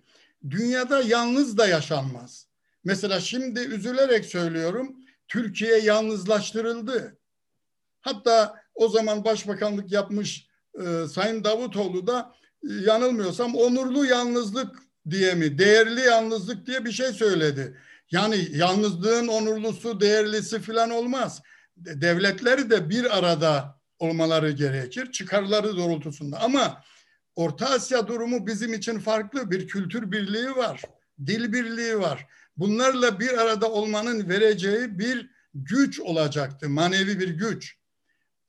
Dünyada 0.50 1.02
yalnız 1.02 1.58
da 1.58 1.68
yaşanmaz. 1.68 2.48
Mesela 2.84 3.20
şimdi 3.20 3.60
üzülerek 3.60 4.26
söylüyorum 4.26 4.96
Türkiye 5.28 5.80
yalnızlaştırıldı. 5.80 7.18
Hatta 8.02 8.64
o 8.76 8.90
zaman 8.90 9.26
başbakanlık 9.26 9.92
yapmış 9.92 10.48
e, 10.80 11.08
Sayın 11.08 11.44
Davutoğlu 11.44 12.08
da 12.08 12.36
e, 12.70 12.74
yanılmıyorsam 12.74 13.56
onurlu 13.56 14.06
yalnızlık 14.06 14.76
diye 15.10 15.36
mi, 15.36 15.58
değerli 15.58 16.02
yalnızlık 16.02 16.68
diye 16.68 16.86
bir 16.86 16.92
şey 16.92 17.14
söyledi. 17.14 17.78
Yani 18.12 18.48
yalnızlığın 18.52 19.28
onurlusu, 19.28 20.00
değerlisi 20.00 20.60
falan 20.60 20.90
olmaz. 20.90 21.42
Devletleri 21.78 22.70
de 22.70 22.90
bir 22.90 23.18
arada 23.18 23.80
olmaları 24.00 24.52
gerekir, 24.52 25.12
çıkarları 25.12 25.78
doğrultusunda. 25.78 26.42
Ama 26.42 26.84
Orta 27.36 27.70
Asya 27.70 28.08
durumu 28.08 28.48
bizim 28.48 28.74
için 28.74 29.00
farklı. 29.00 29.52
Bir 29.52 29.68
kültür 29.68 30.12
birliği 30.12 30.50
var, 30.56 30.82
dil 31.26 31.54
birliği 31.54 32.00
var. 32.00 32.28
Bunlarla 32.58 33.20
bir 33.20 33.38
arada 33.38 33.72
olmanın 33.72 34.30
vereceği 34.30 35.00
bir 35.00 35.30
güç 35.54 36.00
olacaktı, 36.00 36.70
manevi 36.70 37.20
bir 37.20 37.30
güç. 37.30 37.78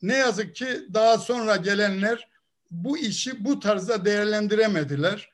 Ne 0.03 0.17
yazık 0.17 0.57
ki 0.57 0.67
daha 0.95 1.19
sonra 1.19 1.57
gelenler 1.57 2.29
bu 2.71 2.99
işi 2.99 3.45
bu 3.45 3.61
tarzda 3.61 4.05
değerlendiremediler. 4.05 5.31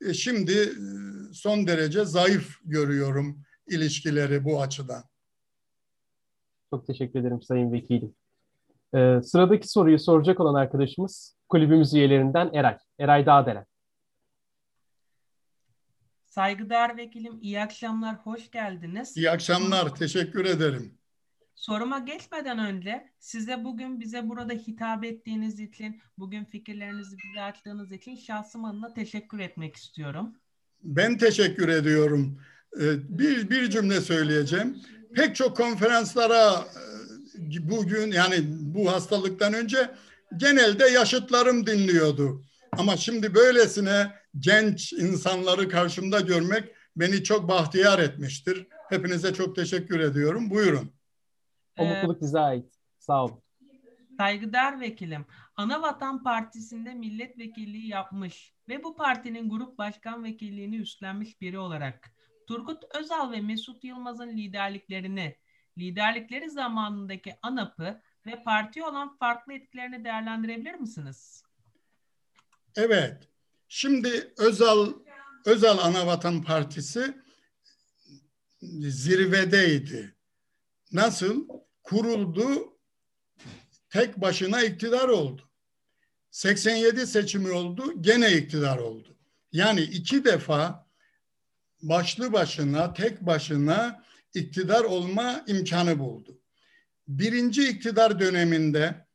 E 0.00 0.14
şimdi 0.14 0.52
e, 0.52 0.74
son 1.34 1.66
derece 1.66 2.04
zayıf 2.04 2.58
görüyorum 2.64 3.44
ilişkileri 3.66 4.44
bu 4.44 4.62
açıdan. 4.62 5.04
Çok 6.70 6.86
teşekkür 6.86 7.20
ederim 7.20 7.42
Sayın 7.42 7.72
Vekilim. 7.72 8.14
Ee, 8.94 9.22
sıradaki 9.22 9.68
soruyu 9.68 9.98
soracak 9.98 10.40
olan 10.40 10.54
arkadaşımız 10.54 11.36
kulübümüz 11.48 11.94
üyelerinden 11.94 12.50
Eray. 12.54 12.78
Eray 12.98 13.26
Dağdelen. 13.26 13.66
Saygıdeğer 16.26 16.96
vekilim 16.96 17.38
iyi 17.40 17.60
akşamlar, 17.60 18.16
hoş 18.16 18.50
geldiniz. 18.50 19.16
İyi 19.16 19.30
akşamlar, 19.30 19.94
teşekkür 19.94 20.44
ederim. 20.44 20.98
Soruma 21.54 21.98
geçmeden 21.98 22.58
önce 22.58 23.08
size 23.18 23.64
bugün 23.64 24.00
bize 24.00 24.28
burada 24.28 24.52
hitap 24.52 25.04
ettiğiniz 25.04 25.60
için, 25.60 26.00
bugün 26.18 26.44
fikirlerinizi 26.44 27.16
bize 27.24 27.42
açtığınız 27.42 27.92
için 27.92 28.16
şahsım 28.16 28.64
adına 28.64 28.94
teşekkür 28.94 29.38
etmek 29.38 29.76
istiyorum. 29.76 30.34
Ben 30.82 31.18
teşekkür 31.18 31.68
ediyorum. 31.68 32.40
Ee, 32.80 33.18
bir, 33.18 33.50
bir 33.50 33.70
cümle 33.70 34.00
söyleyeceğim. 34.00 34.76
Pek 35.14 35.36
çok 35.36 35.56
konferanslara 35.56 36.52
e, 36.52 36.82
bugün 37.60 38.12
yani 38.12 38.36
bu 38.46 38.92
hastalıktan 38.92 39.54
önce 39.54 39.90
genelde 40.36 40.84
yaşıtlarım 40.84 41.66
dinliyordu. 41.66 42.44
Ama 42.78 42.96
şimdi 42.96 43.34
böylesine 43.34 44.12
genç 44.38 44.92
insanları 44.92 45.68
karşımda 45.68 46.20
görmek 46.20 46.64
beni 46.96 47.24
çok 47.24 47.48
bahtiyar 47.48 47.98
etmiştir. 47.98 48.66
Hepinize 48.88 49.34
çok 49.34 49.56
teşekkür 49.56 50.00
ediyorum. 50.00 50.50
Buyurun. 50.50 50.92
O 51.78 51.84
mutluluk 51.84 52.22
bize 52.22 52.38
ait. 52.38 52.72
Sağ 52.98 53.24
olun. 53.24 53.42
Saygıdeğer 54.16 54.80
vekilim, 54.80 55.26
Anavatan 55.56 56.22
Partisi'nde 56.22 56.94
milletvekilliği 56.94 57.88
yapmış 57.88 58.54
ve 58.68 58.84
bu 58.84 58.96
partinin 58.96 59.50
grup 59.50 59.78
başkan 59.78 60.24
vekilliğini 60.24 60.76
üstlenmiş 60.76 61.40
biri 61.40 61.58
olarak 61.58 62.10
Turgut 62.48 62.84
Özal 62.94 63.32
ve 63.32 63.40
Mesut 63.40 63.84
Yılmaz'ın 63.84 64.36
liderliklerini, 64.36 65.36
liderlikleri 65.78 66.50
zamanındaki 66.50 67.36
ANAP'ı 67.42 68.02
ve 68.26 68.42
parti 68.44 68.84
olan 68.84 69.16
farklı 69.16 69.52
etkilerini 69.52 70.04
değerlendirebilir 70.04 70.74
misiniz? 70.74 71.42
Evet. 72.76 73.28
Şimdi 73.68 74.34
Özal 74.38 74.92
Özal 75.44 75.78
Anavatan 75.78 76.42
Partisi 76.42 77.18
zirvedeydi. 78.80 80.14
Nasıl? 80.92 81.48
Kuruldu, 81.82 82.78
tek 83.90 84.16
başına 84.20 84.62
iktidar 84.62 85.08
oldu. 85.08 85.42
87 86.30 87.06
seçimi 87.06 87.50
oldu, 87.50 88.02
gene 88.02 88.32
iktidar 88.32 88.78
oldu. 88.78 89.16
Yani 89.52 89.80
iki 89.80 90.24
defa 90.24 90.86
başlı 91.82 92.32
başına, 92.32 92.94
tek 92.94 93.20
başına 93.20 94.04
iktidar 94.34 94.84
olma 94.84 95.44
imkanı 95.46 95.98
buldu. 95.98 96.38
Birinci 97.08 97.68
iktidar 97.68 98.20
döneminde, 98.20 99.06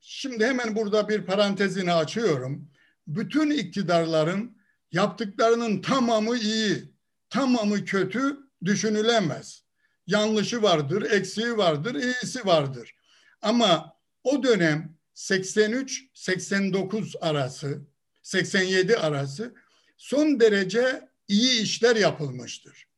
şimdi 0.00 0.46
hemen 0.46 0.76
burada 0.76 1.08
bir 1.08 1.22
parantezini 1.22 1.92
açıyorum. 1.92 2.70
Bütün 3.06 3.50
iktidarların 3.50 4.58
yaptıklarının 4.92 5.82
tamamı 5.82 6.36
iyi, 6.36 6.94
tamamı 7.30 7.84
kötü 7.84 8.36
düşünülemez. 8.64 9.64
Yanlışı 10.06 10.62
vardır, 10.62 11.10
eksiği 11.10 11.56
vardır, 11.56 11.94
iyisi 11.94 12.46
vardır. 12.46 12.94
Ama 13.42 13.96
o 14.24 14.42
dönem 14.42 14.96
83-89 15.14 17.18
arası, 17.18 17.80
87 18.22 18.96
arası 18.96 19.54
son 19.96 20.40
derece 20.40 21.08
iyi 21.28 21.62
işler 21.62 21.96
yapılmıştır. 21.96 22.88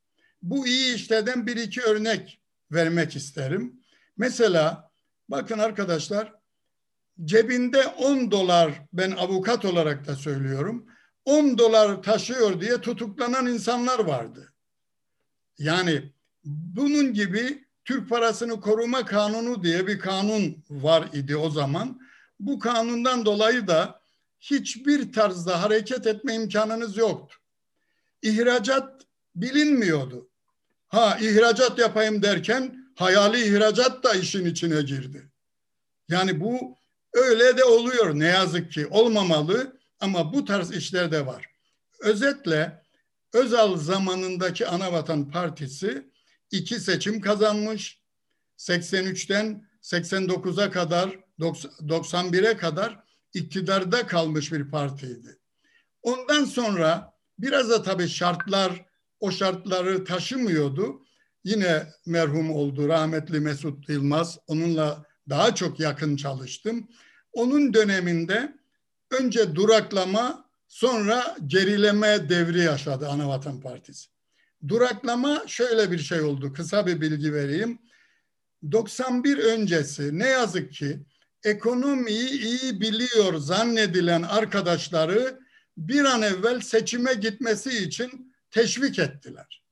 Bu 0.47 0.66
iyi 0.66 0.94
işlerden 0.94 1.47
bir 1.47 1.57
iki 1.57 1.82
örnek 1.82 2.40
vermek 2.72 3.16
isterim. 3.16 3.80
Mesela 4.16 4.90
bakın 5.28 5.59
arkadaşlar 5.59 6.32
cebinde 7.24 7.86
10 7.86 8.30
dolar 8.30 8.72
ben 8.92 9.11
avukat 9.11 9.64
olarak 9.64 10.07
da 10.07 10.16
söylüyorum 10.16 10.86
10 11.24 11.59
dolar 11.59 12.03
taşıyor 12.03 12.61
diye 12.61 12.80
tutuklanan 12.80 13.47
insanlar 13.47 13.99
vardı. 13.99 14.53
Yani 15.59 16.12
bunun 16.44 17.12
gibi 17.12 17.64
Türk 17.84 18.09
Parasını 18.09 18.61
Koruma 18.61 19.05
Kanunu 19.05 19.62
diye 19.62 19.86
bir 19.86 19.99
kanun 19.99 20.64
var 20.70 21.09
idi 21.12 21.36
o 21.36 21.51
zaman. 21.51 22.01
Bu 22.40 22.59
kanundan 22.59 23.24
dolayı 23.24 23.66
da 23.66 24.01
hiçbir 24.40 25.12
tarzda 25.12 25.62
hareket 25.62 26.07
etme 26.07 26.34
imkanınız 26.34 26.97
yoktu. 26.97 27.36
İhracat 28.22 29.07
bilinmiyordu. 29.34 30.28
Ha 30.89 31.18
ihracat 31.20 31.78
yapayım 31.78 32.22
derken 32.22 32.93
hayali 32.95 33.45
ihracat 33.45 34.05
da 34.05 34.14
işin 34.14 34.45
içine 34.45 34.82
girdi. 34.82 35.30
Yani 36.09 36.41
bu 36.41 36.76
öyle 37.12 37.57
de 37.57 37.64
oluyor 37.64 38.18
ne 38.18 38.26
yazık 38.26 38.72
ki 38.72 38.87
olmamalı 38.87 39.78
ama 40.01 40.32
bu 40.32 40.45
tarz 40.45 40.70
işler 40.70 41.12
de 41.12 41.26
var. 41.26 41.47
Özetle 42.01 42.82
Özal 43.32 43.76
zamanındaki 43.76 44.66
Anavatan 44.66 45.30
Partisi 45.30 46.11
iki 46.51 46.80
seçim 46.80 47.20
kazanmış. 47.20 48.01
83'ten 48.59 49.66
89'a 49.82 50.70
kadar 50.70 51.18
91'e 51.39 52.57
kadar 52.57 53.05
iktidarda 53.34 54.07
kalmış 54.07 54.53
bir 54.53 54.70
partiydi. 54.70 55.39
Ondan 56.03 56.45
sonra 56.45 57.14
biraz 57.39 57.70
da 57.70 57.82
tabii 57.82 58.09
şartlar 58.09 58.87
o 59.21 59.31
şartları 59.31 60.05
taşımıyordu. 60.05 61.03
Yine 61.45 61.87
merhum 62.07 62.51
oldu 62.51 62.89
rahmetli 62.89 63.41
Mesut 63.41 63.89
Yılmaz. 63.89 64.39
Onunla 64.47 65.05
daha 65.29 65.55
çok 65.55 65.81
yakın 65.81 66.17
çalıştım. 66.17 66.89
Onun 67.33 67.75
döneminde 67.75 68.53
önce 69.11 69.55
duraklama 69.55 70.47
sonra 70.69 71.37
gerileme 71.47 72.29
devri 72.29 72.61
yaşadı 72.61 73.09
Anavatan 73.09 73.61
Partisi. 73.61 74.09
Duraklama 74.69 75.43
şöyle 75.47 75.91
bir 75.91 75.99
şey 75.99 76.21
oldu. 76.21 76.53
Kısa 76.53 76.87
bir 76.87 77.01
bilgi 77.01 77.33
vereyim. 77.33 77.79
91 78.73 79.39
öncesi 79.39 80.19
ne 80.19 80.27
yazık 80.27 80.73
ki 80.73 80.99
ekonomiyi 81.45 82.31
iyi 82.31 82.81
biliyor 82.81 83.39
zannedilen 83.39 84.23
arkadaşları 84.23 85.41
bir 85.77 86.05
an 86.05 86.23
evvel 86.23 86.61
seçime 86.61 87.14
gitmesi 87.14 87.71
için 87.79 88.36
teşvik 88.57 88.98
ettiler. 88.98 89.62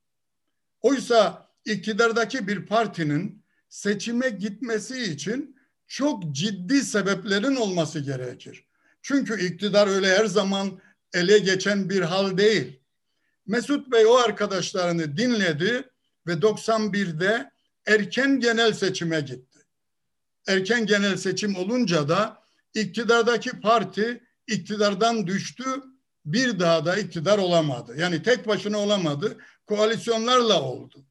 Oysa 0.80 1.49
iktidardaki 1.64 2.49
bir 2.49 2.66
partinin 2.66 3.45
seçime 3.68 4.28
gitmesi 4.28 5.03
için 5.03 5.57
çok 5.87 6.35
ciddi 6.35 6.82
sebeplerin 6.82 7.57
olması 7.57 8.01
gerekir. 8.01 8.64
Çünkü 9.03 9.47
iktidar 9.47 9.87
öyle 9.87 10.18
her 10.18 10.26
zaman 10.26 10.80
ele 11.14 11.39
geçen 11.39 11.91
bir 11.91 12.01
hal 12.01 12.37
değil. 12.37 12.80
Mesut 13.47 13.93
Bey 13.93 14.07
o 14.07 14.14
arkadaşlarını 14.14 15.16
dinledi 15.16 15.91
ve 16.26 16.32
91'de 16.32 17.51
erken 17.87 18.41
genel 18.41 18.72
seçime 18.72 19.20
gitti. 19.20 19.59
Erken 20.47 20.87
genel 20.87 21.16
seçim 21.16 21.57
olunca 21.57 22.09
da 22.09 22.43
iktidardaki 22.74 23.61
parti 23.61 24.24
iktidardan 24.47 25.26
düştü, 25.26 25.64
bir 26.25 26.61
daha 26.61 26.85
da 26.85 26.97
iktidar 26.97 27.39
olamadı. 27.39 27.95
Yani 27.99 28.22
tek 28.22 28.47
başına 28.49 28.79
olamadı, 28.79 29.37
koalisyonlarla 29.66 30.62
oldu. 30.62 31.05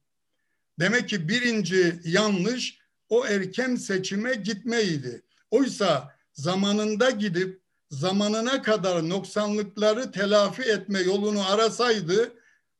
Demek 0.78 1.08
ki 1.08 1.28
birinci 1.28 2.00
yanlış 2.04 2.78
o 3.08 3.26
erken 3.26 3.76
seçime 3.76 4.34
gitmeydi. 4.34 5.22
Oysa 5.50 6.14
zamanında 6.32 7.10
gidip 7.10 7.60
zamanına 7.90 8.62
kadar 8.62 9.08
noksanlıkları 9.08 10.12
telafi 10.12 10.62
etme 10.62 11.00
yolunu 11.00 11.50
arasaydı 11.50 12.32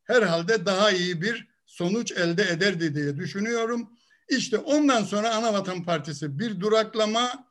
herhalde 0.04 0.66
daha 0.66 0.90
iyi 0.90 1.22
bir 1.22 1.48
sonuç 1.66 2.12
elde 2.12 2.42
ederdi 2.42 2.94
diye 2.94 3.16
düşünüyorum. 3.16 3.90
İşte 4.28 4.58
ondan 4.58 5.04
sonra 5.04 5.34
Anavatan 5.34 5.84
Partisi 5.84 6.38
bir 6.38 6.60
duraklama, 6.60 7.46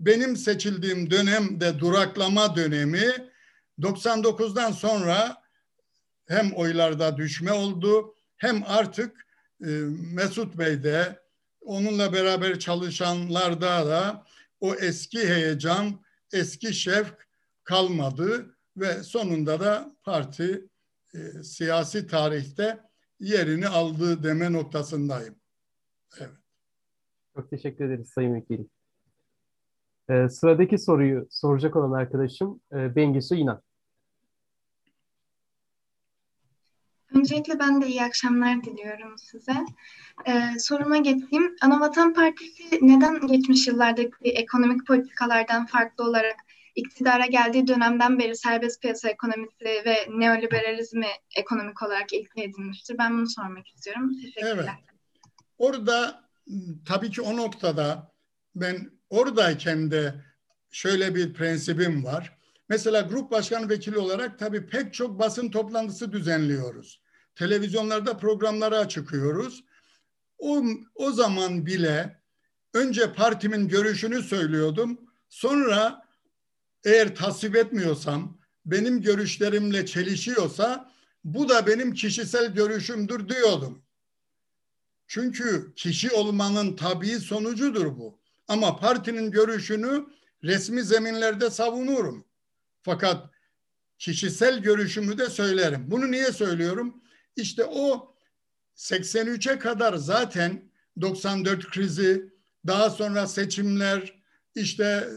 benim 0.00 0.36
seçildiğim 0.36 1.10
dönemde 1.10 1.78
duraklama 1.78 2.56
dönemi 2.56 3.12
99'dan 3.80 4.72
sonra 4.72 5.42
hem 6.26 6.52
oylarda 6.52 7.16
düşme 7.16 7.52
oldu 7.52 8.14
hem 8.36 8.62
artık 8.66 9.26
e, 9.60 9.66
Mesut 10.14 10.58
Bey'de 10.58 11.20
onunla 11.60 12.12
beraber 12.12 12.58
çalışanlarda 12.58 13.86
da 13.86 14.24
o 14.60 14.74
eski 14.74 15.28
heyecan, 15.28 16.00
eski 16.32 16.74
şevk 16.74 17.28
kalmadı 17.64 18.56
ve 18.76 19.02
sonunda 19.02 19.60
da 19.60 19.96
parti 20.02 20.68
e, 21.14 21.42
siyasi 21.42 22.06
tarihte 22.06 22.80
yerini 23.20 23.68
aldı 23.68 24.22
deme 24.22 24.52
noktasındayım. 24.52 25.34
Evet. 26.20 26.30
Çok 27.36 27.50
teşekkür 27.50 27.84
ederiz 27.84 28.08
Sayın 28.14 28.34
Vekilim. 28.34 28.70
Ee, 30.10 30.28
sıradaki 30.28 30.78
soruyu 30.78 31.26
soracak 31.30 31.76
olan 31.76 31.92
arkadaşım 31.92 32.60
e, 32.72 32.96
Bengisu 32.96 33.34
İnan. 33.34 33.62
Öncelikle 37.14 37.58
ben 37.58 37.82
de 37.82 37.86
iyi 37.86 38.02
akşamlar 38.02 38.64
diliyorum 38.64 39.18
size. 39.18 39.54
Ee, 40.26 40.58
soruma 40.58 40.96
geçeyim. 40.96 41.56
Anavatan 41.60 42.14
Partisi 42.14 42.78
neden 42.82 43.26
geçmiş 43.26 43.66
yıllardaki 43.66 44.30
ekonomik 44.30 44.86
politikalardan 44.86 45.66
farklı 45.66 46.04
olarak 46.04 46.36
iktidara 46.74 47.26
geldiği 47.26 47.66
dönemden 47.66 48.18
beri 48.18 48.36
serbest 48.36 48.82
piyasa 48.82 49.08
ekonomisi 49.08 49.64
ve 49.64 49.96
neoliberalizmi 50.08 51.06
ekonomik 51.36 51.82
olarak 51.82 52.12
ilke 52.12 52.42
edinmiştir? 52.42 52.98
Ben 52.98 53.18
bunu 53.18 53.28
sormak 53.28 53.68
istiyorum. 53.68 54.12
Teşekkürler. 54.22 54.54
Evet. 54.54 54.68
Orada 55.58 56.24
tabii 56.86 57.10
ki 57.10 57.22
o 57.22 57.36
noktada 57.36 58.12
ben 58.54 58.90
oradayken 59.10 59.90
de 59.90 60.14
şöyle 60.70 61.14
bir 61.14 61.34
prensibim 61.34 62.04
var. 62.04 62.35
Mesela 62.68 63.00
grup 63.00 63.30
başkan 63.30 63.68
vekili 63.68 63.98
olarak 63.98 64.38
tabii 64.38 64.66
pek 64.66 64.94
çok 64.94 65.18
basın 65.18 65.50
toplantısı 65.50 66.12
düzenliyoruz. 66.12 67.00
Televizyonlarda 67.34 68.16
programlara 68.16 68.88
çıkıyoruz. 68.88 69.64
O, 70.38 70.64
o 70.94 71.12
zaman 71.12 71.66
bile 71.66 72.22
önce 72.74 73.12
partimin 73.12 73.68
görüşünü 73.68 74.22
söylüyordum. 74.22 75.00
Sonra 75.28 76.02
eğer 76.84 77.14
tasvip 77.14 77.56
etmiyorsam, 77.56 78.38
benim 78.66 79.02
görüşlerimle 79.02 79.86
çelişiyorsa 79.86 80.90
bu 81.24 81.48
da 81.48 81.66
benim 81.66 81.94
kişisel 81.94 82.54
görüşümdür 82.54 83.28
diyordum. 83.28 83.82
Çünkü 85.06 85.72
kişi 85.76 86.10
olmanın 86.10 86.76
tabii 86.76 87.20
sonucudur 87.20 87.86
bu. 87.98 88.18
Ama 88.48 88.76
partinin 88.76 89.30
görüşünü 89.30 90.06
resmi 90.44 90.82
zeminlerde 90.82 91.50
savunurum. 91.50 92.24
Fakat 92.86 93.30
kişisel 93.98 94.58
görüşümü 94.58 95.18
de 95.18 95.30
söylerim. 95.30 95.90
Bunu 95.90 96.10
niye 96.10 96.32
söylüyorum? 96.32 97.02
İşte 97.36 97.64
o 97.64 98.14
83'e 98.76 99.58
kadar 99.58 99.94
zaten 99.94 100.70
94 101.00 101.70
krizi, 101.70 102.32
daha 102.66 102.90
sonra 102.90 103.26
seçimler, 103.26 104.22
işte 104.54 105.08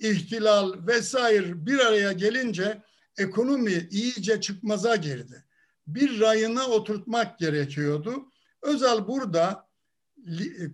e, 0.00 0.10
ihtilal 0.10 0.86
vesaire 0.86 1.66
bir 1.66 1.78
araya 1.78 2.12
gelince 2.12 2.82
ekonomi 3.18 3.88
iyice 3.90 4.40
çıkmaza 4.40 4.96
girdi. 4.96 5.44
Bir 5.86 6.20
rayına 6.20 6.66
oturtmak 6.66 7.38
gerekiyordu. 7.38 8.30
Özal 8.62 9.08
burada 9.08 9.68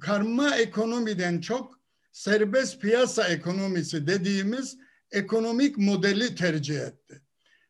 karma 0.00 0.56
ekonomiden 0.56 1.40
çok 1.40 1.80
serbest 2.12 2.80
piyasa 2.80 3.28
ekonomisi 3.28 4.06
dediğimiz 4.06 4.78
ekonomik 5.12 5.78
modeli 5.78 6.34
tercih 6.34 6.80
etti. 6.80 7.22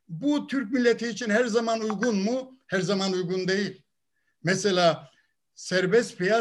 Bu 0.08 0.46
Türk 0.46 0.72
milleti 0.72 1.08
için 1.08 1.30
her 1.30 1.44
zaman 1.44 1.80
uygun 1.80 2.16
mu? 2.16 2.58
Her 2.66 2.80
zaman 2.80 3.12
uygun 3.12 3.48
değil. 3.48 3.82
Mesela 4.42 5.10
serbest 5.54 6.18
piyasa 6.18 6.30